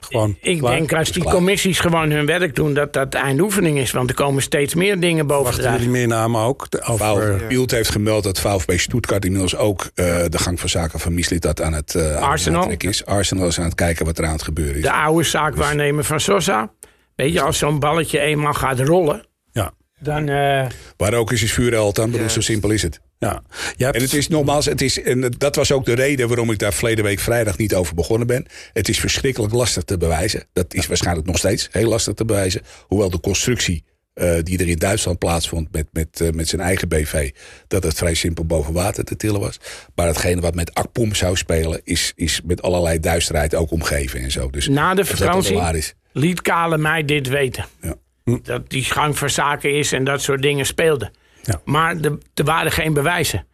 [0.00, 0.76] Gewoon Ik klaar?
[0.76, 1.34] denk als die klaar.
[1.34, 2.74] commissies gewoon hun werk doen...
[2.74, 3.90] dat dat eindoefening is.
[3.90, 6.66] Want er komen steeds meer dingen boven Wachten jullie meer namen ook?
[6.86, 11.14] Over, heeft gemeld dat VfB Stuttgart inmiddels ook eh, de gang van zaken van
[11.60, 12.58] aan het, eh, aan het Arsenal.
[12.60, 13.04] natrekken is.
[13.04, 14.82] Arsenal is aan het kijken wat er aan het gebeuren is.
[14.82, 16.72] De oude zaakwaarnemer van Sosa.
[17.14, 19.26] Weet je, als zo'n balletje eenmaal gaat rollen...
[19.52, 19.72] ja.
[19.98, 20.28] dan...
[20.28, 22.12] eh, Waar ook is, is vuur altijd aan.
[22.12, 23.00] Bedoel, Zo simpel is het.
[23.18, 23.42] Ja.
[23.76, 26.58] Hebt- En het is nogmaals, het is, en dat was ook de reden waarom ik
[26.58, 28.46] daar verleden week vrijdag niet over begonnen ben.
[28.72, 30.44] Het is verschrikkelijk lastig te bewijzen.
[30.52, 32.62] Dat is waarschijnlijk nog steeds heel lastig te bewijzen.
[32.86, 36.88] Hoewel de constructie eh, die er in Duitsland plaatsvond met, met, eh, met zijn eigen
[36.88, 37.30] BV,
[37.68, 39.58] dat het vrij simpel boven water te tillen was.
[39.94, 44.30] Maar hetgene wat met Akpom zou spelen, is, is met allerlei duisterheid ook omgeven en
[44.30, 44.50] zo.
[44.50, 47.64] Dus Na de vakantie liet Kale mij dit weten.
[47.82, 47.94] Ja.
[48.42, 51.10] Dat die gang van zaken is en dat soort dingen speelden.
[51.48, 51.60] Ja.
[51.64, 53.46] Maar de- er waren geen bewijzen.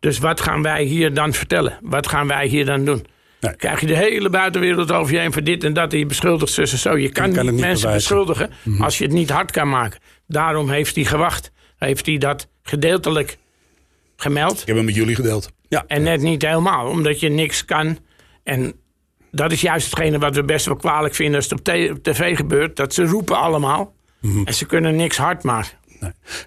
[0.00, 1.78] Dus wat gaan wij hier dan vertellen?
[1.82, 3.06] Wat gaan wij hier dan doen?
[3.40, 3.56] Nee.
[3.56, 6.52] Krijg je de hele buitenwereld over je heen voor dit en dat en je beschuldigt
[6.52, 6.96] zus en zo.
[6.96, 7.88] Je kan, niet mensen bewijzen.
[7.88, 7.94] Mhm.
[7.96, 10.00] beschuldigen als je het niet hard kan maken.
[10.26, 11.50] Daarom heeft hij gewacht.
[11.78, 13.38] heeft hij dat gedeeltelijk
[14.16, 14.60] gemeld.
[14.60, 15.50] Ik heb hem met jullie gedeeld.
[15.86, 17.98] En net niet helemaal, omdat je niks kan.
[18.42, 18.74] En
[19.30, 21.64] dat is juist hetgene wat we best wel kwalijk vinden als het op,
[22.02, 22.76] tv gebeurt.
[22.76, 23.94] Dat ze roepen allemaal.
[24.44, 25.70] En ze kunnen niks hard maken.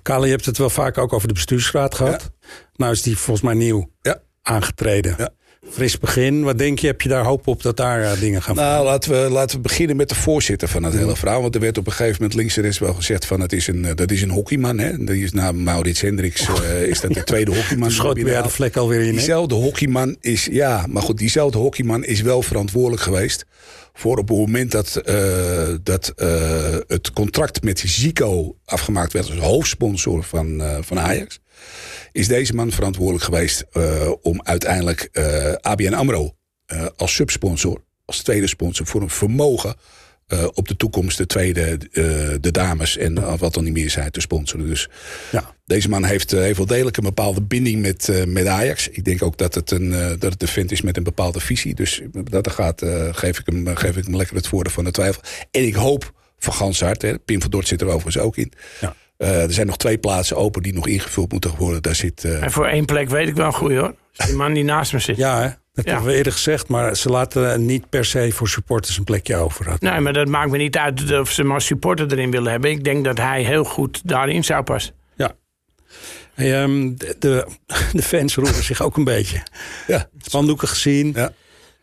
[0.02, 2.32] Kale, je hebt het wel vaak ook over de bestuursraad gehad.
[2.76, 4.21] Nou is die volgens mij nieuw Ja.
[4.41, 5.15] aangetreden.
[5.17, 5.30] Ja.
[5.69, 6.43] Fris begin.
[6.43, 6.88] Wat denk je?
[6.88, 9.62] Heb je daar hoop op dat daar eh, dingen gaan Nou, laten we, laten we
[9.62, 11.41] beginnen met de voorzitter van het hele verhaal.
[11.41, 13.39] Want er werd op een gegeven moment links en rechts wel gezegd van...
[13.41, 14.78] Het is een, eh, dat is een hockeyman.
[14.78, 15.04] Hè?
[15.04, 17.91] Die is na Maurits Hendricks eh, is dat de tweede hockeyman.
[17.91, 19.12] Schoot weer de vlek alweer in.
[19.12, 23.45] Diezelfde hockeyman is, ja, maar goed, diezelfde hockeyman is wel verantwoordelijk geweest.
[23.93, 25.01] Voor op het moment dat,
[25.84, 26.13] dat
[26.88, 31.39] het contract met Zico afgemaakt werd als hoofdsponsor van, van Ajax.
[32.15, 38.21] Is deze man verantwoordelijk geweest eh, om uiteindelijk eh, ABN Amro eh, als subsponsor, als
[38.21, 39.75] tweede sponsor voor een vermogen.
[40.54, 41.78] op de toekomst de tweede,
[42.41, 44.67] de dames en wat dan niet meer zijn te sponsoren.
[44.67, 44.89] Dus
[45.32, 45.56] Ja.
[45.65, 48.88] deze man heeft, heeft wel degelijk een bepaalde binding met, met Ajax.
[48.89, 51.75] Ik denk ook dat het, een, dat het een vent is met een bepaalde visie.
[51.75, 54.91] Dus dat er gaat, geef, ik hem, geef ik hem lekker het voordeel van de
[54.91, 55.21] twijfel.
[55.51, 58.51] En ik hoop van gans hart, hè, Pim van Dort zit er overigens ook in.
[58.82, 58.95] Ja.
[59.17, 61.82] Eh, er zijn nog twee plaatsen open die nog ingevuld moeten worden.
[61.82, 63.95] Daar zit, eh, En voor één plek weet ik wel een goeie hoor.
[64.25, 65.17] Die man die naast me zit.
[65.17, 65.49] Ja, hè?
[65.73, 65.91] dat Ja.
[65.91, 66.67] hebben we eerder gezegd.
[66.67, 69.75] Maar ze laten niet per se voor supporters een plekje over.
[69.80, 72.69] Nee, maar dat maakt me niet uit of ze maar supporter erin willen hebben.
[72.71, 74.93] Ik denk dat hij heel goed daarin zou passen.
[75.15, 75.32] Ja.
[76.34, 77.47] Hey, ehm, de, de,
[77.93, 79.41] de fans roeren zich ook een beetje.
[79.88, 81.12] ja, Spandoeken gezien.
[81.15, 81.32] ja.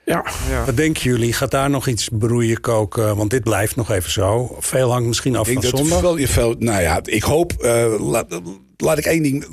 [0.05, 0.65] Ja, Ja.
[0.65, 1.33] Wat denken jullie?
[1.33, 3.17] Gaat daar nog iets broeien koken?
[3.17, 4.57] Want dit blijft nog even zo.
[4.61, 6.01] Veel hangt misschien af Ik van zondag.
[6.01, 8.41] veel, je veel, nou ja, ik hoop, eh, laat,
[8.77, 9.47] laat ik één ding.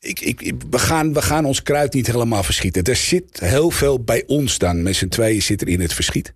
[0.00, 2.82] Ik, ik, we, gaan, we gaan ons kruid niet helemaal verschieten.
[2.82, 4.82] Er zit heel veel bij ons dan.
[4.82, 6.34] Met z'n tweeën zit er in het verschiet.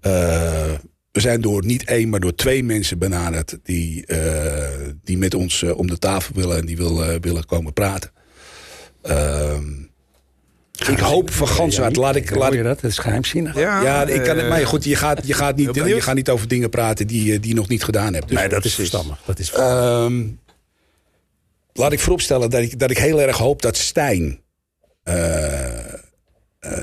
[0.00, 0.72] Eh,
[1.12, 3.58] we zijn door niet één, maar door twee mensen benaderd.
[3.62, 7.72] die, eh, die met ons om de tafel willen en die wil, eh, willen komen
[7.72, 8.10] praten.
[9.02, 9.64] Ehm,
[10.78, 12.80] ik hoop van gans hart, laat ik, laat ik je dat?
[12.80, 13.54] Het is geheimzinnig.
[13.58, 16.30] ja, ik kan het, eh, maar goed, je gaat, je, gaat niet, je gaat niet
[16.30, 18.28] over dingen praten die, die je nog niet gedaan hebt.
[18.28, 19.18] Dus, nee, dat is verstandig.
[19.24, 20.22] Dat is Ehm,
[21.72, 24.40] laat ik vooropstellen dat ik, dat ik heel erg hoop dat Stijn.
[25.02, 25.93] eh,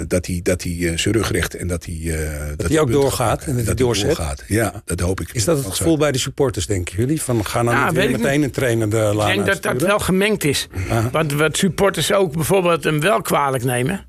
[0.08, 1.96] dat hij, dat hij eh, zijn rug recht en dat hij.
[1.96, 4.06] eh, dat hij ook doorgaat en dat hij doorzet.
[4.06, 4.44] doorgaat.
[4.48, 5.30] Ja, dat hoop ik.
[5.32, 7.22] Is dat het gevoel bij de supporters, denken jullie?
[7.22, 10.00] Van gaan nou Ja, niet meteen een trainer de laan ik denk dat dat wel
[10.00, 10.67] gemengd is.
[11.12, 14.06] Want wat supporters ook bijvoorbeeld hem wel kwalijk nemen...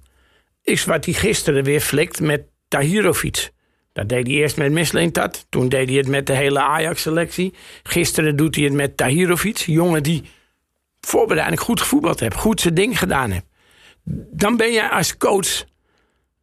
[0.62, 3.50] is wat hij gisteren weer flikt met Tahirovic.
[3.92, 5.46] Dat deed hij eerst met Mislintat.
[5.48, 7.54] Toen deed hij het met de hele Ajax-selectie.
[7.82, 9.56] Gisteren doet hij het met Tahirovic.
[9.56, 10.22] Jongen die
[11.00, 12.36] voorbereiding goed gevoetbald heeft.
[12.36, 13.46] Goed zijn ding gedaan heeft.
[14.30, 15.64] Dan ben jij als coach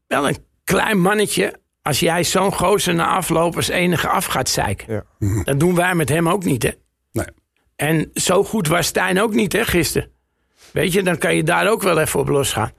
[0.08, 1.60] wel een klein mannetje...
[1.82, 4.94] als jij zo'n gozer na afloop als enige af gaat zeiken.
[5.20, 5.44] Ja.
[5.44, 6.72] Dat doen wij met hem ook niet, hè?
[7.12, 7.26] Nee.
[7.76, 10.12] En zo goed was Stijn ook niet, hè, gisteren.
[10.72, 12.72] Weet je, dan kan je daar ook wel even op losgaan.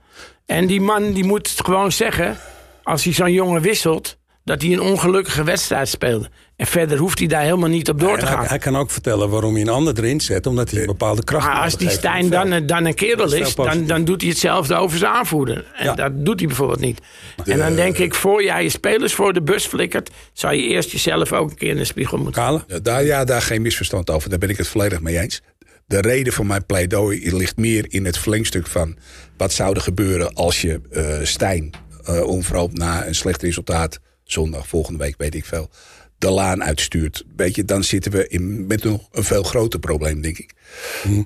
[0.45, 2.37] En die man die moet gewoon zeggen,
[2.83, 6.29] als hij zo'n jongen wisselt, dat hij een ongelukkige wedstrijd speelde.
[6.55, 8.45] En verder hoeft hij daar helemaal niet op door te hij, gaan.
[8.45, 10.47] hij kan ook vertellen waarom hij een ander erin zet.
[10.47, 13.55] Omdat hij een bepaalde kracht Maar als die heeft Stijn dan, dan een kerel is
[13.55, 15.65] dan, dan doet hij hetzelfde over zijn aanvoerder.
[15.73, 15.93] En Ja.
[15.93, 16.99] dat doet hij bijvoorbeeld niet.
[17.45, 20.89] En dan denk ik, voor jij je spelers voor de bus flikkert, zou je eerst
[20.91, 22.41] jezelf ook een keer in de spiegel moeten.
[22.41, 22.63] Kale?
[22.67, 24.29] Ja, daar, ja, daar geen misverstand over.
[24.29, 25.41] Daar ben ik het volledig mee eens.
[25.85, 28.97] De reden van mijn pleidooi ligt meer in het verlengstuk van...
[29.37, 31.71] wat zou er gebeuren als je eh Stijn
[32.05, 33.99] eh onverhoopt na een slecht resultaat...
[34.31, 35.69] zondag, volgende week, weet ik veel,
[36.17, 37.25] de laan uitstuurt.
[37.35, 40.53] Weet je, dan zitten we in, met nog een veel groter probleem, denk ik.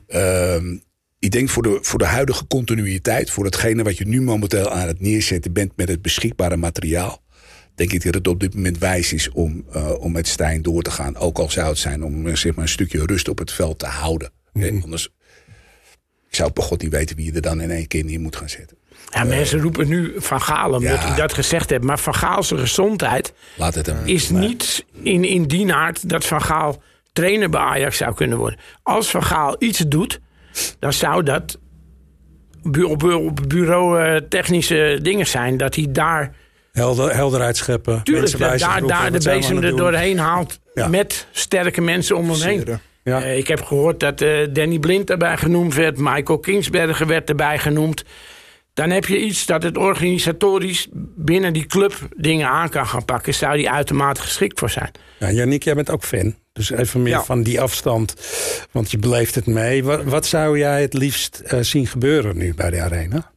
[0.07, 0.77] Ehm,
[1.19, 3.29] ik denk voor de, voor de huidige continuïteit...
[3.29, 5.71] voor hetgene wat je nu momenteel aan het neerzetten bent...
[5.75, 7.23] met het beschikbare materiaal
[7.75, 10.81] denk ik dat het op dit moment wijs is om, eh, om met Stijn door
[10.81, 11.17] te gaan.
[11.17, 13.79] Ook al zou het zijn om eh, zeg maar, een stukje rust op het veld
[13.79, 14.31] te houden.
[14.53, 15.09] Eh, Anders
[16.29, 18.35] ik zou bij God niet weten wie je er dan in één keer neer moet
[18.35, 18.77] gaan zetten.
[19.09, 21.07] Ja, mensen roepen nu Van Gaal, omdat Ja.
[21.07, 21.83] hij dat gezegd heeft.
[21.83, 23.97] Maar Van Gaal zijn gezondheid Laat het hem.
[24.05, 26.81] is niet in, in die aard dat Van Gaal
[27.13, 28.59] trainer bij Ajax zou kunnen worden.
[28.83, 30.19] Als Van Gaal iets doet,
[30.79, 31.57] dan zou dat
[32.83, 35.57] op, bu- op bureau eh, technische dingen zijn.
[35.57, 36.35] Dat hij daar,
[36.71, 38.03] Helder, helderheid scheppen.
[38.03, 40.59] tuurlijk, dat daar, roepen, daar de bezem er doorheen haalt.
[40.73, 40.87] Ja.
[40.87, 42.79] Met sterke mensen om hem heen.
[43.03, 43.21] Ja.
[43.21, 45.97] Eh, ik heb gehoord dat eh, Danny Blind erbij genoemd werd.
[45.97, 48.03] Michael Kingsberger werd erbij genoemd.
[48.75, 53.33] Dan heb je iets dat het organisatorisch binnen die club dingen aan kan gaan pakken.
[53.33, 54.91] Zou die uitermate geschikt voor zijn.
[55.19, 56.35] Ja, Yannick, jij bent ook fan.
[56.53, 57.23] Dus even meer Ja.
[57.23, 58.15] van die afstand.
[58.71, 59.83] Want je beleeft het mee.
[59.83, 63.31] Wat, wat zou jij het liefst eh, zien gebeuren nu bij de arena?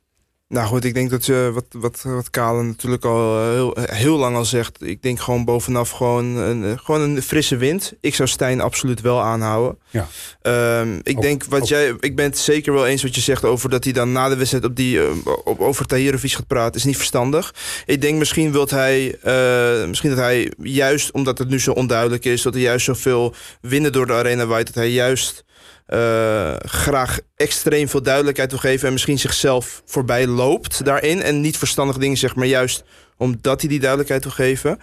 [0.49, 4.17] Nou goed, ik denk dat je wat, wat, wat Kale natuurlijk al eh, heel, heel
[4.19, 4.83] lang al zegt.
[4.83, 7.93] Ik denk gewoon bovenaf gewoon een, eh, gewoon een frisse wind.
[8.01, 9.79] Ik zou Stijn absoluut wel aanhouden.
[9.91, 10.09] Ja.
[10.43, 11.95] Ehm, ik Ook- denk wat ook- jij.
[12.01, 14.37] Ik ben het zeker wel eens wat je zegt over dat hij dan na de
[14.37, 15.07] wedstrijd op die, eh,
[15.45, 16.75] op, over Tahirovic gaat praten.
[16.75, 17.55] Is niet verstandig.
[17.87, 19.17] Ik denk misschien wilt hij.
[19.89, 22.43] misschien dat hij juist omdat het nu zo onduidelijk is.
[22.43, 24.67] Dat er juist zoveel winnen door de arena waait.
[24.67, 25.45] Dat hij juist
[25.89, 28.87] eh, graag extreem veel duidelijkheid wil geven.
[28.87, 31.23] En misschien zichzelf voorbij loopt daarin.
[31.23, 32.85] En niet verstandige dingen zegt, maar juist
[33.17, 34.79] omdat hij die duidelijkheid wil geven.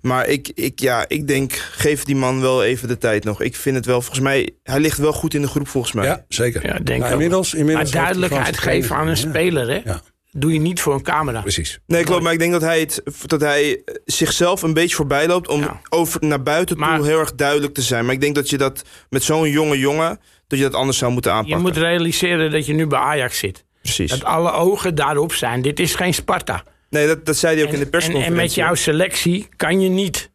[0.00, 3.40] Maar ik, ik, ja, ik denk, geef die man wel even de tijd nog.
[3.40, 6.04] Ik vind het wel, volgens mij, hij ligt wel goed in de groep volgens mij.
[6.04, 6.66] Ja, zeker.
[6.66, 9.80] Ja, denk Nou, inmiddels, inmiddels maar duidelijkheid geven aan een speler, hè?
[9.84, 10.00] Ja.
[10.36, 11.40] Doe je niet voor een camera.
[11.40, 11.78] Precies.
[11.86, 12.22] Nee, klopt.
[12.22, 15.80] Maar ik denk dat hij, het, dat hij zichzelf een beetje voorbij loopt om Ja.
[15.88, 18.04] over naar buiten Maar- toe heel erg duidelijk te zijn.
[18.04, 21.12] Maar ik denk dat je dat met zo'n jonge jongen, dat je dat anders zou
[21.12, 21.62] moeten Je aanpakken.
[21.62, 23.64] moet realiseren dat je nu bij Ajax zit.
[23.82, 24.10] Precies.
[24.10, 25.62] Dat alle ogen daarop zijn.
[25.62, 26.64] Dit is geen Sparta.
[26.90, 28.36] Nee, dat, dat zei hij ook En, in de en, persconferentie.
[28.40, 30.30] en met jouw selectie kan je niet.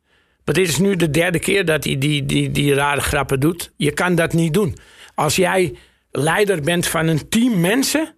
[0.46, 3.72] Maar dit is nu de derde keer dat hij die, die, die rare grappen doet.
[3.78, 4.78] Je kan dat niet doen.
[5.16, 5.76] Als jij
[6.12, 8.16] leider bent van een team mensen,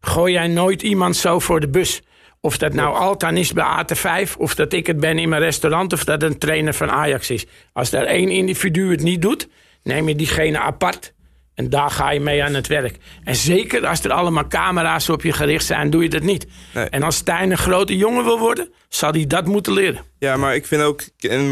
[0.00, 2.02] gooi jij nooit iemand zo voor de bus.
[2.40, 5.92] Of dat nou Altan is bij AT5, of dat ik het ben in mijn restaurant,
[5.92, 7.46] of dat een trainer van Ajax is.
[7.72, 9.48] Als daar één individu het niet doet,
[9.82, 11.12] neem je diegene apart.
[11.54, 12.96] En daar ga je mee aan het werk.
[13.24, 16.46] En zeker als er allemaal camera's op je gericht zijn, doe je dat niet.
[16.74, 16.84] Nee.
[16.84, 20.04] En als Stijn een grote jongen wil worden, zal hij dat moeten leren.
[20.18, 21.02] Ja, maar ik vind ook,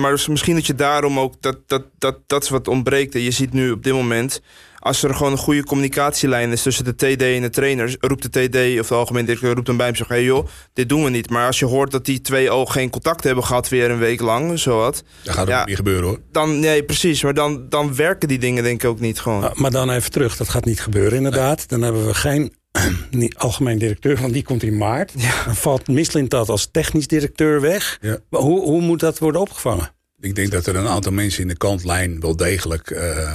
[0.01, 3.15] maar misschien dat je daarom ook, dat, dat, dat, dat is wat ontbreekt.
[3.15, 4.43] En je ziet nu op dit moment,
[4.79, 8.49] als er gewoon een goede communicatielijn is tussen de TD en de trainers, roept de
[8.49, 11.05] TD of de algemeen directeur roept dan bij hem en zegt, hey joh, dit doen
[11.05, 11.31] we niet.
[11.31, 14.21] Maar als je hoort dat die twee al geen contact hebben gehad weer een week
[14.21, 15.57] lang, zowat, Dat gaat ook Ja.
[15.59, 16.19] niet meer gebeuren hoor.
[16.33, 19.51] dan, nee precies, maar dan, dan werken die dingen denk ik ook niet gewoon.
[19.55, 21.69] Maar dan even terug, dat gaat niet gebeuren inderdaad.
[21.69, 22.53] Dan hebben we geen
[23.11, 25.13] niet algemeen directeur, want die komt in maart.
[25.45, 27.99] Dan valt Mislintat als technisch directeur weg.
[28.01, 28.19] Ja.
[28.31, 29.93] Maar Hoe, hoe moet dat worden opgevangen?
[30.21, 33.33] Ik denk dat er een aantal mensen in de kantlijn wel degelijk eh,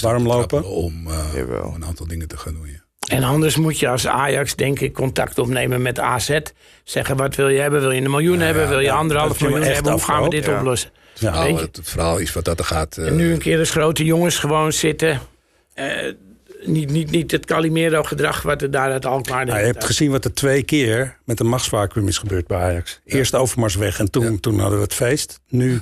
[0.00, 0.64] Warm te lopen?
[0.64, 1.62] om, eh, Jawel.
[1.64, 2.66] om een aantal dingen te gaan doen.
[2.66, 2.80] Ja.
[3.16, 6.38] En anders moet je als Ajax, denk ik, contact opnemen met AZ.
[6.84, 7.80] Zeggen, wat wil je hebben?
[7.80, 8.68] Wil je een miljoen hebben?
[8.68, 9.92] Wil je ja, anderhalf miljoen hebben?
[9.92, 10.90] Hoe gaan we dit oplossen?
[11.14, 11.30] Ja.
[11.30, 12.96] Nou, het verhaal is wat dat er gaat.
[12.96, 15.20] eh, En nu een keer als grote jongens gewoon zitten.
[15.74, 16.12] Eh,
[16.64, 19.46] niet, niet, niet het Calimero-gedrag wat er daar uit Alkmaar...
[19.46, 23.00] Nou, je hebt gezien wat er twee keer met een machtsvacuum is gebeurd bij Ajax.
[23.04, 25.40] Eerst Overmars weg en toen, toen hadden we het feest.
[25.48, 25.80] Nu,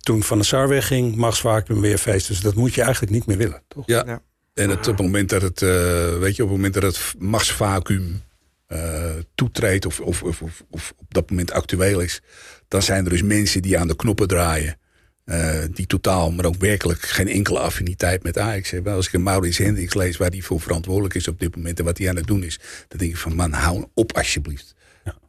[0.00, 2.28] toen Van der Sar wegging, machtsvacuum weer feest.
[2.28, 3.86] Dus dat moet je eigenlijk niet meer willen, toch?
[3.86, 4.02] Ja.
[4.06, 4.22] Ja.
[4.54, 7.14] En het, op het moment dat het, eh, weet je, op het moment dat het
[7.18, 8.22] machtsvacuum
[8.66, 12.22] eh toetreedt of, of, of, of, of op dat moment actueel is,
[12.68, 14.76] dan zijn er dus mensen die aan de knoppen draaien.
[15.24, 18.92] Eh, die totaal, maar ook werkelijk geen enkele affiniteit met Ajax hebben.
[18.92, 21.84] Als ik een Maurits Hendricks lees waar hij voor verantwoordelijk is op dit moment en
[21.84, 22.58] wat hij aan het doen is,
[22.88, 24.74] dan denk ik van man, hou op alsjeblieft.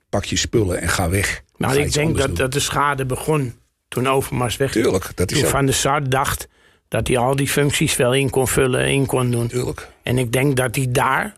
[0.10, 1.42] Pak je spullen en ga weg.
[1.58, 2.36] Nou, Ga ik denk dat, doen.
[2.36, 3.54] dat de schade begon
[3.88, 4.72] toen Overmars weg.
[4.72, 5.50] Tuurlijk, dat is Toen.
[5.50, 6.48] Van der Sar dacht
[6.88, 9.48] dat hij al die functies wel in kon vullen, in kon doen.
[9.48, 9.88] Tuurlijk.
[10.04, 11.38] En ik denk dat hij daar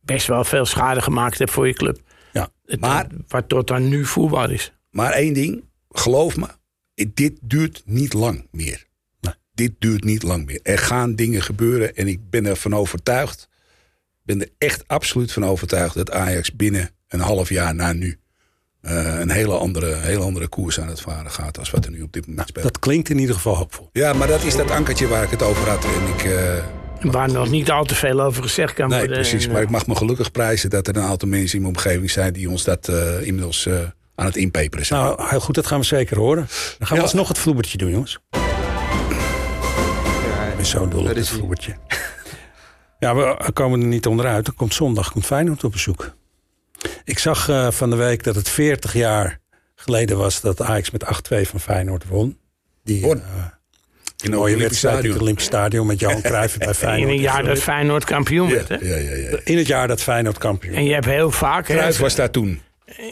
[0.00, 1.98] best wel veel schade gemaakt heeft voor je club.
[2.32, 2.48] Ja.
[2.66, 4.72] Het- Maar- Wat tot dan nu voelbaar is.
[4.90, 6.46] Maar één ding, geloof me,
[7.14, 8.86] dit duurt niet lang meer.
[9.20, 9.34] Nee.
[9.54, 10.60] Dit duurt niet lang meer.
[10.62, 13.48] Er gaan dingen gebeuren en ik ben ervan overtuigd,
[14.22, 18.18] ben er echt absoluut van overtuigd dat Ajax binnen een half jaar na nu
[18.80, 22.02] eh, een hele andere, hele andere koers aan het varen gaat als wat er nu
[22.02, 22.64] op dit moment speelt.
[22.64, 23.88] Dat klinkt in ieder geval hoopvol.
[23.92, 25.84] Ja, maar dat is dat ankertje waar ik het over had.
[25.84, 26.64] En ik, eh,
[27.10, 29.16] Waar nog niet al te veel over gezegd kan nee, worden.
[29.16, 29.44] precies.
[29.44, 31.74] En, Maar eh, ik mag me gelukkig prijzen dat er een aantal mensen in mijn
[31.76, 33.78] omgeving zijn die ons dat eh, inmiddels eh,
[34.14, 35.00] aan het inpeperen zijn.
[35.00, 36.46] Nou, heel goed, dat gaan we zeker horen.
[36.78, 37.00] Dan gaan we Ja.
[37.02, 38.18] alsnog het vloebertje doen, jongens.
[38.30, 38.38] Ja,
[40.50, 41.74] Ik ben zo dol op het vloebertje.
[42.98, 44.46] Ja, we komen er niet onderuit.
[44.46, 46.14] Er komt zondag komt Feyenoord op bezoek.
[47.04, 49.40] Ik zag eh, van de week dat het 40 jaar
[49.74, 51.08] geleden was dat Ajax met 8-2
[51.48, 52.38] van Feyenoord won.
[52.84, 53.16] Die Won.
[53.16, 53.22] eh,
[54.24, 55.20] in een mooie wedstrijd in het.
[55.20, 57.10] Olympisch Stadion met Johan Cruijff bij in Feyenoord.
[57.10, 58.68] een jaar dat Feyenoord kampioen Ja, werd.
[58.68, 58.74] Hè?
[58.74, 59.38] ja, ja, ja.
[59.44, 61.64] In het jaar dat Feyenoord kampioen En je hebt heel vaak...
[61.64, 62.60] Cruijff was daar toen.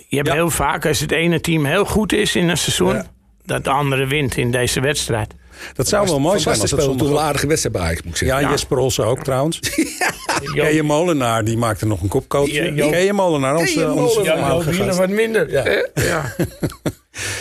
[0.09, 0.35] Je hebt Ja.
[0.35, 2.95] heel vaak, als het ene team heel goed is in een seizoen...
[2.95, 3.07] Ja.
[3.45, 5.35] dat de andere wint in deze wedstrijd.
[5.75, 8.39] Dat zou wel mooi zijn als het wel aardige wedstrijd bij moet ik zeggen.
[8.39, 8.51] Ja, Ja.
[8.51, 9.61] Jesper Olsen ook trouwens.
[10.55, 12.47] Keje Molenaar, die maakte nog een.
[12.53, 14.99] Ja, Jo- Keje Molenaar, onze, onze gast.
[14.99, 15.51] wat minder.
[15.51, 15.65] Ja.
[15.95, 16.35] ja.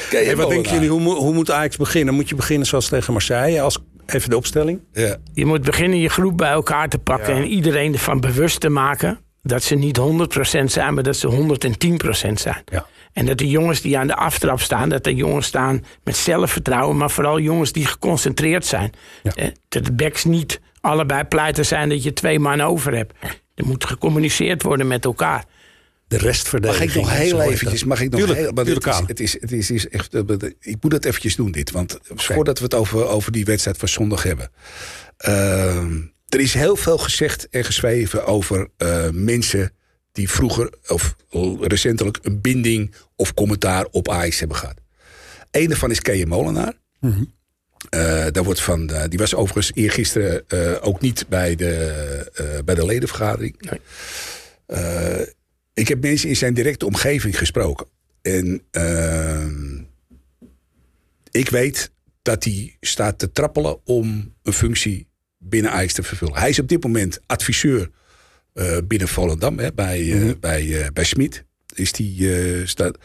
[0.09, 2.13] Je Hey, wat denken jullie, hoe, moet- hoe moet Ajax beginnen?
[2.13, 3.61] Moet je beginnen zoals tegen Marseille?
[3.61, 4.79] Als, even de opstelling.
[4.93, 5.17] Ja.
[5.33, 7.35] Je moet beginnen je groep bij elkaar te pakken...
[7.35, 7.41] Ja.
[7.41, 9.19] en iedereen ervan bewust te maken...
[9.43, 11.27] dat ze niet 100% zijn, maar dat ze
[12.28, 12.63] 110% zijn.
[12.65, 12.86] Ja.
[13.13, 14.89] En dat de jongens die aan de aftrap staan...
[14.89, 16.97] dat de jongens staan met zelfvertrouwen...
[16.97, 18.91] maar vooral jongens die geconcentreerd zijn.
[19.24, 19.34] Ja.
[19.36, 21.89] Eh, Dat de backs niet allebei pleiten zijn...
[21.89, 23.13] dat je twee man over hebt.
[23.55, 25.45] Er moet gecommuniceerd worden met elkaar.
[26.07, 26.93] de restverdediging.
[26.93, 29.20] Mag ik nog heel eventjes, mag ik nog Tuurlijk, heel, maar tuurlijk het, is, het,
[29.20, 30.22] is, het is, is echt, eh,
[30.59, 33.88] ik moet dat eventjes doen dit, want voordat we het over, over die wedstrijd van
[33.88, 34.49] zondag hebben.
[35.18, 35.99] Ehm,
[36.34, 39.71] er is heel veel gezegd en geschreven over eh, mensen
[40.11, 41.15] die vroeger of
[41.59, 44.77] recentelijk een binding of commentaar op Ajax hebben gehad.
[45.51, 46.73] Eén daarvan is Kees Molenaar.
[47.89, 50.43] Eh, daar wordt van, eh, die was overigens eergisteren
[50.82, 53.55] ook niet bij de, bij de ledenvergadering.
[53.59, 53.79] Nee.
[55.73, 57.88] Ik heb mensen in zijn directe omgeving gesproken.
[58.21, 59.77] En ehm,
[61.32, 65.11] ik weet dat hij staat te trappelen om een functie
[65.41, 66.37] binnen Ajax te vervullen.
[66.37, 67.89] Hij is op dit moment adviseur
[68.53, 71.43] eh, binnen Volendam hè, bij, eh, bij, eh, bij Smit.
[71.75, 72.97] Is die, eh, staat,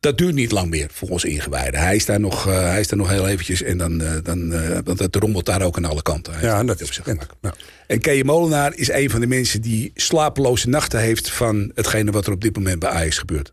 [0.00, 1.80] dat duurt niet lang meer voor ons ingewijden.
[1.80, 4.52] Hij is daar nog, eh, hij is daar nog heel eventjes en dan, eh, dan
[4.52, 6.34] eh, want het rommelt daar ook aan alle kanten.
[6.34, 7.06] Hij Ja, dat is op zich.
[7.40, 7.54] Ja.
[7.86, 12.26] En Kees Molenaar is een van de mensen die slapeloze nachten heeft van hetgene wat
[12.26, 13.52] er op dit moment bij Ajax gebeurt.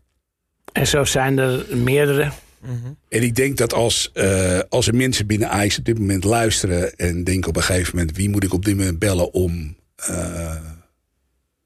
[0.72, 2.30] En zo zijn er meerdere.
[3.08, 6.96] En ik denk dat als, eh, als er mensen binnen Ajax op dit moment luisteren
[6.96, 10.56] en denken op een gegeven moment wie moet ik op dit moment bellen om, eh,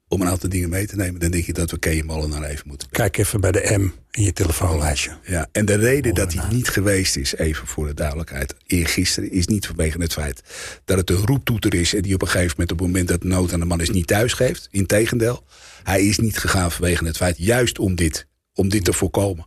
[0.07, 2.67] om een aantal dingen mee te nemen, dan denk ik dat we Kees Molenaar even
[2.67, 3.11] moeten bellen.
[3.11, 5.17] Kijk even bij de M in je telefoonlijstje.
[5.23, 9.47] Ja, en de reden dat hij niet geweest is, even voor de duidelijkheid, eergisteren, is
[9.47, 10.43] niet vanwege het feit
[10.85, 13.23] dat het een roeptoeter is en die op een gegeven moment, op het moment dat
[13.23, 14.67] nood aan de man is, niet thuis geeft.
[14.71, 15.43] Integendeel,
[15.83, 19.45] hij is niet gegaan vanwege het feit, juist om dit, om dit te voorkomen,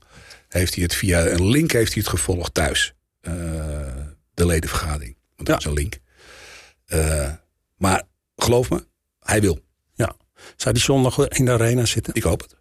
[0.56, 2.94] heeft hij het via een link heeft hij het gevolgd thuis.
[3.20, 3.32] Eh,
[4.34, 5.16] de ledenvergadering.
[5.36, 5.70] Want dat Ja.
[5.70, 5.98] is een link.
[6.86, 7.32] Eh,
[7.76, 8.02] maar
[8.36, 8.86] geloof me,
[9.20, 9.58] hij wil.
[9.94, 10.12] Ja.
[10.56, 12.14] Zou die zondag in de arena zitten?
[12.14, 12.54] Ik hoop het.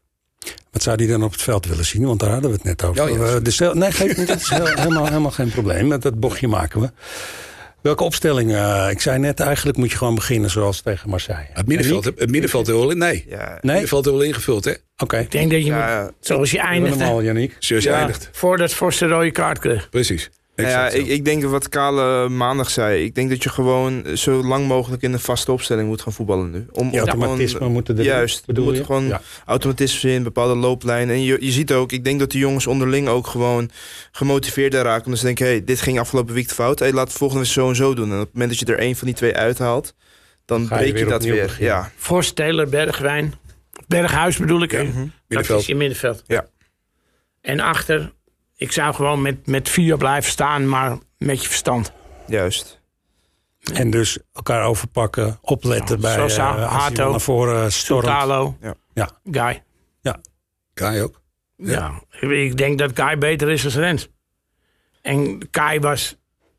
[0.71, 2.05] Wat zou die dan op het veld willen zien?
[2.05, 3.03] Want daar hadden we het net over.
[3.03, 3.41] Ja, ja, We- sorry.
[3.43, 4.27] de stel- nee, geef niet.
[4.27, 5.89] Dat is heel- helemaal, helemaal geen probleem.
[5.99, 6.91] Dat bochtje maken we.
[7.85, 8.53] Welke opstelling?
[8.55, 11.47] eh, ik zei net, eigenlijk moet je gewoon beginnen zoals tegen Marseille.
[11.53, 12.97] Het middenveld, het middenveld heel in.
[12.97, 13.25] Nee.
[13.29, 14.73] Ja, Het middenveld heel ingevuld, hè?
[14.97, 15.17] Oké.
[15.17, 17.55] Ik denk dat je Ja, moet, zoals je eindigt, hem hè, al, Yannick.
[17.59, 18.29] Zoals je Ja, eindigt.
[18.31, 19.89] voordat de rode kaart kreeg.
[19.89, 20.29] Precies.
[20.55, 23.03] Nou ja, ik, ik denk wat Kale maandag zei.
[23.03, 26.51] Ik denk dat je gewoon zo lang mogelijk in een vaste opstelling moet gaan voetballen
[26.51, 26.65] nu.
[26.71, 28.83] Om, om automatisme gewoon- moeten er Juist, er bedoel moet je?
[28.85, 29.21] gewoon Ja.
[29.45, 31.15] automatisme in, bepaalde looplijnen.
[31.15, 33.69] En je, je ziet ook, ik denk dat de jongens onderling ook gewoon
[34.11, 35.03] gemotiveerd daar raken.
[35.05, 36.79] Omdat ze denken, hey, dit ging afgelopen week fout.
[36.79, 38.09] Hey, laat het volgende week zo en zo doen.
[38.11, 39.93] En op het moment dat je er één van die twee uithaalt,
[40.45, 41.41] dan je breek je, weer dat weer.
[41.43, 41.91] beginnen.
[42.09, 42.21] Ja.
[42.33, 43.33] Taylor, Bergwijn.
[43.87, 44.71] Berghuis bedoel ik.
[44.71, 44.83] hè?
[44.83, 44.93] Dat
[45.27, 45.59] Middenveld.
[45.61, 46.23] is je middenveld.
[46.27, 46.45] Ja.
[47.41, 48.13] En achter,
[48.55, 51.91] ik zou gewoon met, met vier blijven staan, maar met je verstand.
[52.27, 52.81] Juist.
[53.73, 58.05] En dus elkaar overpakken, opletten bij Sosa, eh, als hij Hato, naar voren stormt.
[58.05, 58.73] Soutalo, Ja.
[58.93, 59.09] Ja.
[59.31, 59.63] Guy.
[60.73, 61.21] Kai ook.
[61.57, 62.01] Ja.
[62.19, 64.07] ik denk dat Kai beter is dan Rens.
[65.01, 66.17] En Kai was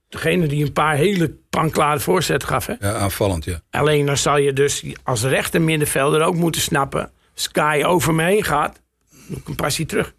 [0.08, 2.66] degene die een paar hele panklare voorzetten gaf.
[2.66, 2.74] Hè?
[2.80, 3.60] Ja, aanvallend, ja.
[3.70, 7.12] Alleen dan zal je dus als rechter middenvelder ook moeten snappen.
[7.34, 8.82] Als Kai over me heen gaat,
[9.28, 10.14] doe ik een passie terug.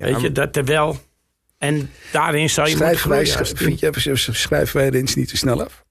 [0.00, 0.98] Weet je, dat er wel.
[1.58, 3.58] En daarin zal je moeten Schrijven wij, groeien als team.
[3.58, 5.84] vind je, Rens niet te snel af?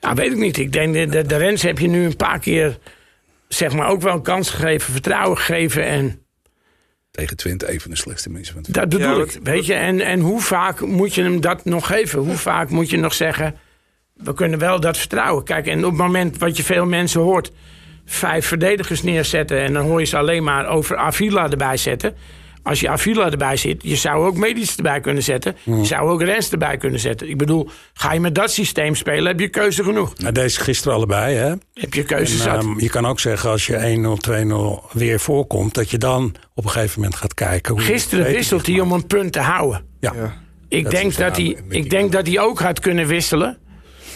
[0.00, 0.58] Ja, weet ik niet.
[0.58, 2.78] Ik denk, de, de, de Rens heb je nu een paar keer
[3.48, 5.84] zeg maar, ook wel een kans gegeven, vertrouwen gegeven.
[5.84, 6.20] En
[7.10, 9.32] Tegen Twente, een van de slechtste mensen van het dat bedoel Ja, ik.
[9.32, 12.18] wat- Weet je, en, en hoe vaak moet je hem dat nog geven?
[12.18, 13.54] Hoe vaak moet je nog zeggen,
[14.14, 15.44] we kunnen wel dat vertrouwen.
[15.44, 17.50] Kijk, en op het moment wat je veel mensen hoort,
[18.04, 19.58] vijf verdedigers neerzetten...
[19.58, 22.14] en dan hoor je ze alleen maar over Avila erbij zetten...
[22.66, 25.56] Als je Avila erbij zit, je zou ook Medisch erbij kunnen zetten.
[25.64, 27.28] Je zou ook Rens erbij kunnen zetten.
[27.28, 30.12] Ik bedoel, ga je met dat systeem spelen, heb je keuze genoeg.
[30.16, 31.54] Ja, deze gisteren allebei, hè?
[31.74, 32.62] Heb je keuze En, zat.
[32.64, 36.64] ehm, je kan ook zeggen als je 1-0, 2-0 weer voorkomt, dat je dan op
[36.64, 37.72] een gegeven moment gaat kijken.
[37.74, 39.84] Hoe je Gisteren wisselt hij om een punt te houden.
[40.00, 40.12] Ja.
[40.16, 40.34] Ja.
[40.68, 43.58] Ik, Dat denk dat, hij, ik denk dat hij ook had kunnen wisselen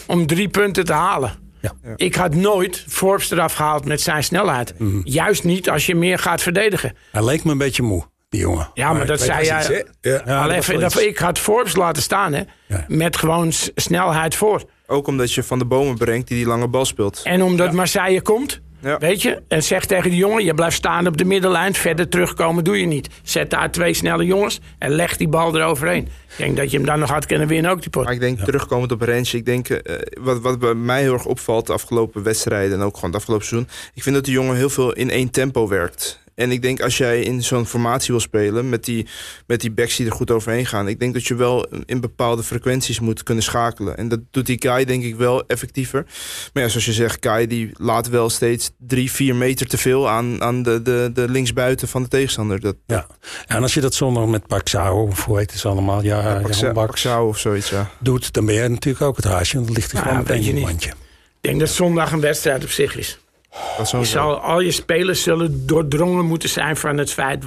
[0.07, 1.31] om drie punten te halen.
[1.61, 1.71] Ja.
[1.95, 4.73] Ik had nooit Forbes eraf gehaald met zijn snelheid.
[4.79, 4.99] Mhm.
[5.03, 6.95] Juist niet als je meer gaat verdedigen.
[7.11, 8.69] Hij leek me een beetje moe, die jongen.
[8.73, 9.85] Ja, maar, dat zei jij.
[10.01, 10.21] Ja.
[10.25, 12.41] Ja, Al dat even, dat, ik had Forbes laten staan, hè?
[12.67, 12.85] Ja.
[12.87, 14.63] Met gewoon snelheid voor.
[14.87, 17.21] Ook omdat je van de bomen brengt die die lange bal speelt.
[17.23, 18.97] En omdat Marseille komt, Ja.
[18.97, 21.73] weet je, en zeg tegen die jongen: je blijft staan op de middenlijn.
[21.73, 23.09] Verder terugkomen doe je niet.
[23.23, 26.03] Zet daar twee snelle jongens en leg die bal eroverheen.
[26.03, 28.03] Ik denk dat je hem dan nog had kunnen winnen, ook die pot.
[28.03, 31.25] Maar ik denk, terugkomend op Rens, ik denk, eh, wat, wat bij mij heel erg
[31.25, 34.55] opvalt de afgelopen wedstrijden en ook gewoon het afgelopen seizoen, ik vind dat de jongen
[34.55, 36.19] heel veel in één tempo werkt.
[36.35, 39.07] En ik denk als jij in zo'n formatie wil spelen met die,
[39.47, 42.43] met die backs die er goed overheen gaan, ik denk dat je wel in bepaalde
[42.43, 43.97] frequenties moet kunnen schakelen.
[43.97, 46.05] En dat doet die Kai denk ik wel effectiever.
[46.53, 50.09] Maar ja, zoals je zegt, Kai die laat wel steeds drie, vier meter te veel
[50.09, 52.59] aan, aan de, de, de linksbuiten van de tegenstander.
[52.59, 53.07] Dat, Ja.
[53.47, 57.27] En als je dat zondag met Paxao, of hoe heet het allemaal, ja, ja, Paxao
[57.27, 57.89] of zoiets, ja.
[57.99, 59.55] doet, dan ben je natuurlijk ook het haasje.
[59.55, 60.71] Want dan ligt hij Nou, gewoon meteen je in het niet.
[60.73, 60.89] mandje.
[60.89, 63.19] Ik denk dat zondag een wedstrijd op zich is.
[63.51, 64.11] Dat Je sowieso.
[64.11, 67.43] zal, al je spelers zullen doordrongen moeten zijn van het feit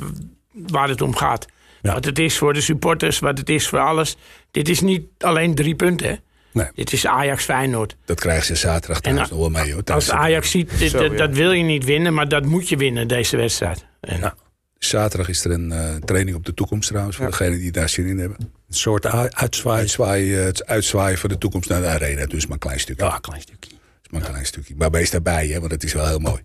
[0.52, 1.46] waar het om gaat.
[1.82, 1.92] Ja.
[1.94, 4.16] Wat het is voor de supporters, wat het is voor alles.
[4.50, 6.08] Dit is niet alleen drie punten.
[6.08, 6.14] Hè?
[6.52, 6.66] Nee.
[6.74, 7.96] Dit is Ajax Feyenoord.
[8.04, 9.72] Dat krijgen ze zaterdag trouwens En, nog wel mee.
[9.72, 10.20] Hoor, Als Thuis.
[10.20, 11.16] Ajax ziet, dit, Zo, dat, ja.
[11.16, 13.84] dat wil je niet winnen, maar dat moet je winnen, deze wedstrijd.
[14.00, 14.34] En,
[14.78, 17.16] Zaterdag is er een eh, training op de toekomst trouwens.
[17.16, 18.36] Voor degenen die daar zin in hebben.
[18.40, 19.78] Een soort uitzwaai.
[19.80, 22.26] Uitzwaaien, eh, het uitzwaaien van de toekomst naar de arena.
[22.26, 23.04] Dus maar een klein stukje.
[23.04, 23.70] Ja, een klein stukje.
[24.14, 24.74] Maar een klein stukje.
[24.76, 26.42] Maar wees daarbij, hè, want het is wel heel mooi.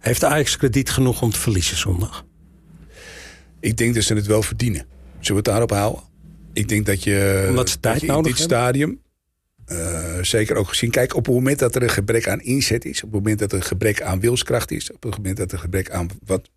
[0.00, 2.24] Heeft Ajax krediet genoeg om te verliezen zondag?
[3.60, 4.86] Ik denk dat ze het wel verdienen.
[5.10, 6.02] Zullen we het daarop houden?
[6.52, 8.58] Ik denk dat je, Omdat ze tijd dat je in nodig dit hebben?
[8.58, 9.00] stadium,
[9.64, 10.90] eh, zeker ook gezien...
[10.90, 12.96] Kijk, op het moment dat er een gebrek aan inzet is...
[13.02, 14.92] op het moment dat er een gebrek aan wilskracht is...
[14.92, 16.08] op het moment dat er een gebrek aan...
[16.24, 16.50] wat,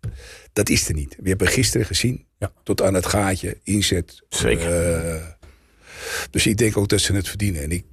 [0.52, 1.16] dat is er niet.
[1.22, 2.52] We hebben gisteren gezien, Ja.
[2.62, 4.22] tot aan het gaatje, inzet.
[4.28, 4.94] Zeker.
[5.06, 5.24] Eh,
[6.30, 7.62] dus ik denk ook dat ze het verdienen.
[7.62, 7.84] En ik,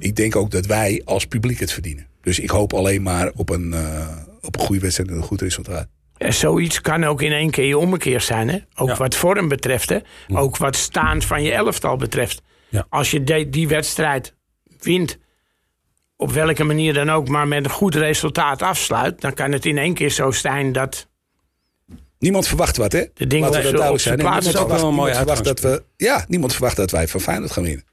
[0.00, 2.06] ik denk ook dat wij als publiek het verdienen.
[2.22, 4.08] Dus ik hoop alleen maar op een, eh,
[4.40, 5.86] op een goede wedstrijd en een goed resultaat.
[6.16, 8.48] En zoiets kan ook in één keer je ommekeer zijn.
[8.48, 8.58] Hè?
[8.74, 8.96] Ook Ja.
[8.96, 9.88] wat vorm betreft.
[9.88, 9.98] Hè?
[10.28, 12.42] Ook wat staan van je elftal betreft.
[12.68, 12.86] Ja.
[12.88, 14.34] Als je de- die wedstrijd
[14.80, 15.18] wint,
[16.16, 19.78] op welke manier dan ook, maar met een goed resultaat afsluit, dan kan het in
[19.78, 21.08] één keer zo zijn dat.
[22.18, 23.04] Niemand verwacht wat, hè?
[23.14, 24.18] De dingen Laten we op dat z'n- duidelijk zijn.
[24.18, 27.84] verwacht, niemand verwacht dat we, ja, niemand verwacht dat wij van Feyenoord gaan winnen.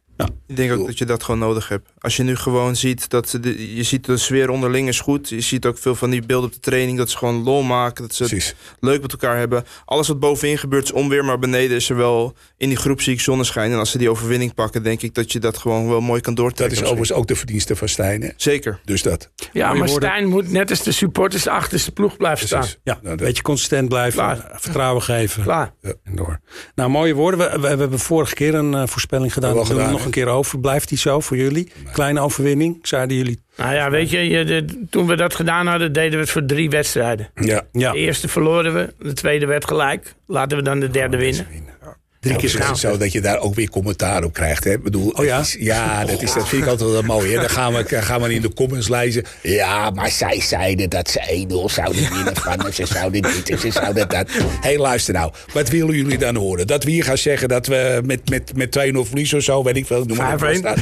[0.48, 1.90] Ik denk ook dat je dat gewoon nodig hebt.
[2.00, 5.30] Als je nu gewoon ziet dat ze de, je ziet de sfeer onderling is goed.
[5.30, 8.04] Je ziet ook veel van die beelden op de training dat ze gewoon lol maken,
[8.04, 8.56] dat ze het Precies.
[8.80, 9.64] leuk met elkaar hebben.
[9.86, 13.14] Alles wat bovenin gebeurt is onweer, maar beneden is er wel in die groep zie
[13.14, 13.72] ik zonneschijn.
[13.72, 16.34] En als ze die overwinning pakken, denk ik dat je dat gewoon wel mooi kan
[16.36, 16.76] Dat doortrekken.
[16.78, 17.00] is misschien.
[17.00, 18.22] overigens ook de verdienste van Stijn.
[18.22, 18.30] Hè?
[18.38, 18.80] Zeker.
[18.86, 19.30] Dus dat.
[19.54, 19.90] Ja, maar.
[19.90, 22.66] Stijn moet net als de supporters achter zijn ploeg blijven staan.
[22.66, 24.52] Ja, Nou, een dat- beetje consistent blijven, Klaar.
[24.60, 25.44] vertrouwen geven.
[25.44, 25.74] Klaar.
[25.82, 26.40] En door.
[26.76, 27.40] Nou, mooie woorden.
[27.40, 30.60] We, we, we hebben vorige keer een eh, voorspelling nog gedaan, een keer over.
[30.60, 31.72] Blijft die zo voor jullie?
[31.94, 33.40] Kleine overwinning, zeiden jullie.
[33.58, 36.46] Nou ja, weet je, je de- toen we dat gedaan hadden, deden we het voor
[36.46, 37.30] drie wedstrijden.
[37.36, 37.62] Ja.
[37.72, 40.14] Ja, De eerste verloren we, de tweede werd gelijk.
[40.28, 41.48] Laten we dan de derde winnen.
[42.28, 42.78] Drie keer gaan.
[42.78, 44.64] zo dat je daar ook weer commentaar op krijgt.
[44.64, 44.72] Hè?
[44.72, 45.40] Ik bedoel, Oh ja?
[45.40, 47.30] is- ja, dat, is, dat vind ik altijd wel mooi.
[47.34, 47.36] Hè?
[47.40, 49.24] Dan gaan we, gaan we in de comments lezen.
[49.42, 52.74] Ja, maar zij zeiden dat ze 1-0 zouden winnen van.
[52.74, 54.30] Ze zouden dit en ze zouden dat.
[54.32, 55.32] Hé, hey, luister nou.
[55.54, 56.68] Wat willen jullie dan horen?
[56.68, 59.76] Dat we hier gaan zeggen dat we met, met, met 2-0 verliezen of zo, weet
[59.76, 60.04] ik veel.
[60.06, 60.58] Noem maar op wat 5-1.
[60.58, 60.78] staat.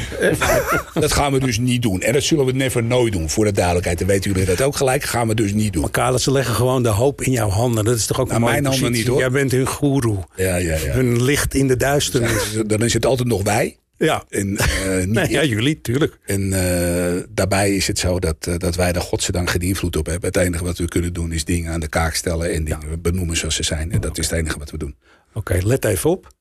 [0.93, 2.01] Dat gaan we dus niet doen.
[2.01, 3.29] En dat zullen we never nooit doen.
[3.29, 3.97] Voor de duidelijkheid.
[3.99, 5.03] Dan weten jullie dat ook gelijk.
[5.03, 5.81] Gaan we dus niet doen.
[5.81, 7.85] Maar Carla, ze leggen gewoon de hoop in jouw handen.
[7.85, 9.03] Dat is toch ook Nou, een mooie mijn handen positie?
[9.11, 9.31] niet, hoor.
[9.31, 10.17] Jij bent hun goeroe.
[10.35, 10.91] Ja, ja, ja.
[10.91, 12.61] Hun licht in de duisternis.
[12.65, 13.77] Dan is het altijd nog wij.
[13.97, 16.17] Ja, En, eh, nee, ja jullie, tuurlijk.
[16.25, 20.05] En eh, daarbij is het zo dat, eh, dat wij daar godzijdank geen invloed op
[20.05, 20.27] hebben.
[20.27, 23.38] Het enige wat we kunnen doen is dingen aan de kaak stellen en dingen benoemen
[23.38, 23.91] zoals ze zijn.
[23.91, 24.95] En dat is het enige wat we doen.
[25.33, 26.34] Oké, let even op.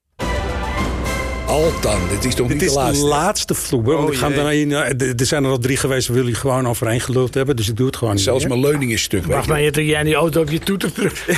[1.46, 3.02] Altan, dit is toch Dit niet is de laatste?
[3.04, 3.82] de laatste vloer.
[3.84, 4.34] want Oh, ik ga jee.
[4.36, 7.56] daarna in, eh, er zijn er al drie geweest waar jullie gewoon overheen geluld hebben.
[7.56, 8.58] Dus ik doe het gewoon niet Zelfs meer.
[8.58, 9.26] mijn leuning is stuk.
[9.26, 9.50] Wacht je.
[9.50, 11.20] maar, je jij die auto op je toeter drukt.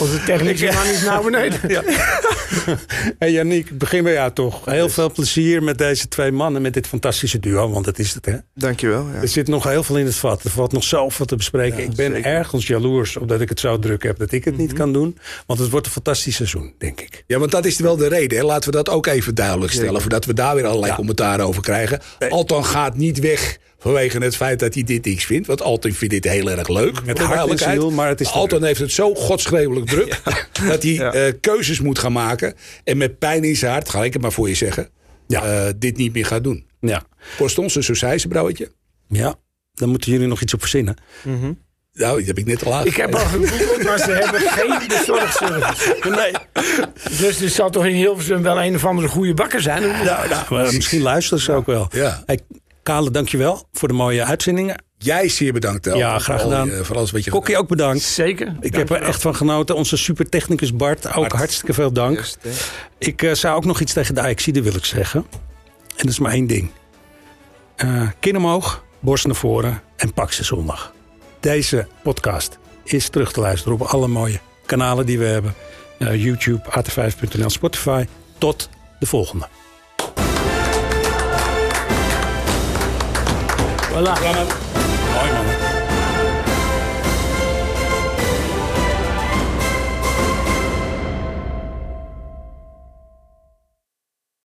[0.00, 1.60] Onze technische man is nou beneden.
[3.18, 4.64] Hey Yannick, ik begin bij jou toch.
[4.64, 7.70] Heel veel plezier met deze twee mannen, met dit fantastische duo.
[7.70, 8.32] Want dat is het, hè?
[8.54, 9.06] Dankjewel.
[9.14, 9.20] Ja.
[9.20, 10.44] Er zit nog heel veel in het vat.
[10.44, 11.78] Er valt nog zoveel te bespreken.
[11.78, 14.62] ik ben ergens jaloers op dat ik het zo druk heb dat ik het Mhm.
[14.62, 15.18] niet kan doen.
[15.46, 17.24] Want het wordt een fantastisch seizoen, denk ik.
[17.26, 18.38] Ja, want dat is wel de reden.
[18.38, 18.44] Hè.
[18.44, 20.00] Laten we dat ook even duidelijk stellen.
[20.00, 22.00] Voordat we daar weer allerlei commentaar over krijgen.
[22.28, 25.46] Altan gaat niet weg vanwege het feit dat hij dit niks vindt.
[25.46, 26.96] Want Altan vindt dit heel erg leuk.
[26.96, 27.80] voor de hart en duidelijkheid.
[27.80, 30.20] ziel, maar het is te Altan heeft het zo godsgreepelijk druk.
[30.68, 31.12] Dat hij Ja.
[31.12, 32.54] eh, keuzes moet gaan maken.
[32.84, 34.88] En met pijn in zijn hart, ga ik het maar voor je zeggen.
[35.26, 35.42] Ja.
[35.66, 36.66] eh, dit niet meer gaat doen.
[36.80, 37.02] Ja.
[37.36, 38.72] Kost ons een sausijzenbrouwtje.
[39.08, 39.34] ja,
[39.74, 40.96] dan moeten jullie nog iets op verzinnen.
[41.96, 45.94] Nou, die heb ik net al Ik heb al gegoogeld, maar ze hebben geen bezorgservice.
[46.10, 46.32] Nee.
[47.18, 49.82] Dus er zal toch in Hilversum wel een of andere goede bakker zijn?
[49.82, 51.88] Nou, nou, misschien luisteren ze ook wel.
[51.90, 52.22] Ja.
[52.26, 52.40] Hey,
[52.82, 54.82] Kale, dankjewel voor de mooie uitzendingen.
[54.98, 55.82] Jij zeer bedankt.
[55.82, 56.76] Tel, Ja, graag voor al gedaan.
[56.78, 58.02] je- Voor alles wat je Kokkie ook bedankt.
[58.02, 58.56] Zeker.
[58.60, 59.74] Ik heb er echt van genoten.
[59.76, 62.24] Onze supertechnicus Bart, ook hartstikke veel dank.
[62.98, 65.26] Ik eh, zou ook nog iets tegen de Ajaxide willen zeggen.
[65.30, 66.70] En dat is maar één ding.
[67.76, 70.92] Eh kin omhoog, borst naar voren en pak ze zondag.
[71.40, 75.54] Deze podcast is terug te luisteren op alle mooie kanalen die we hebben.
[75.98, 78.06] Eh, YouTube, at5.nl, Spotify.
[78.38, 78.68] Tot
[78.98, 79.48] de volgende.
[83.90, 84.12] Voilà.
[85.14, 85.55] Mooi man.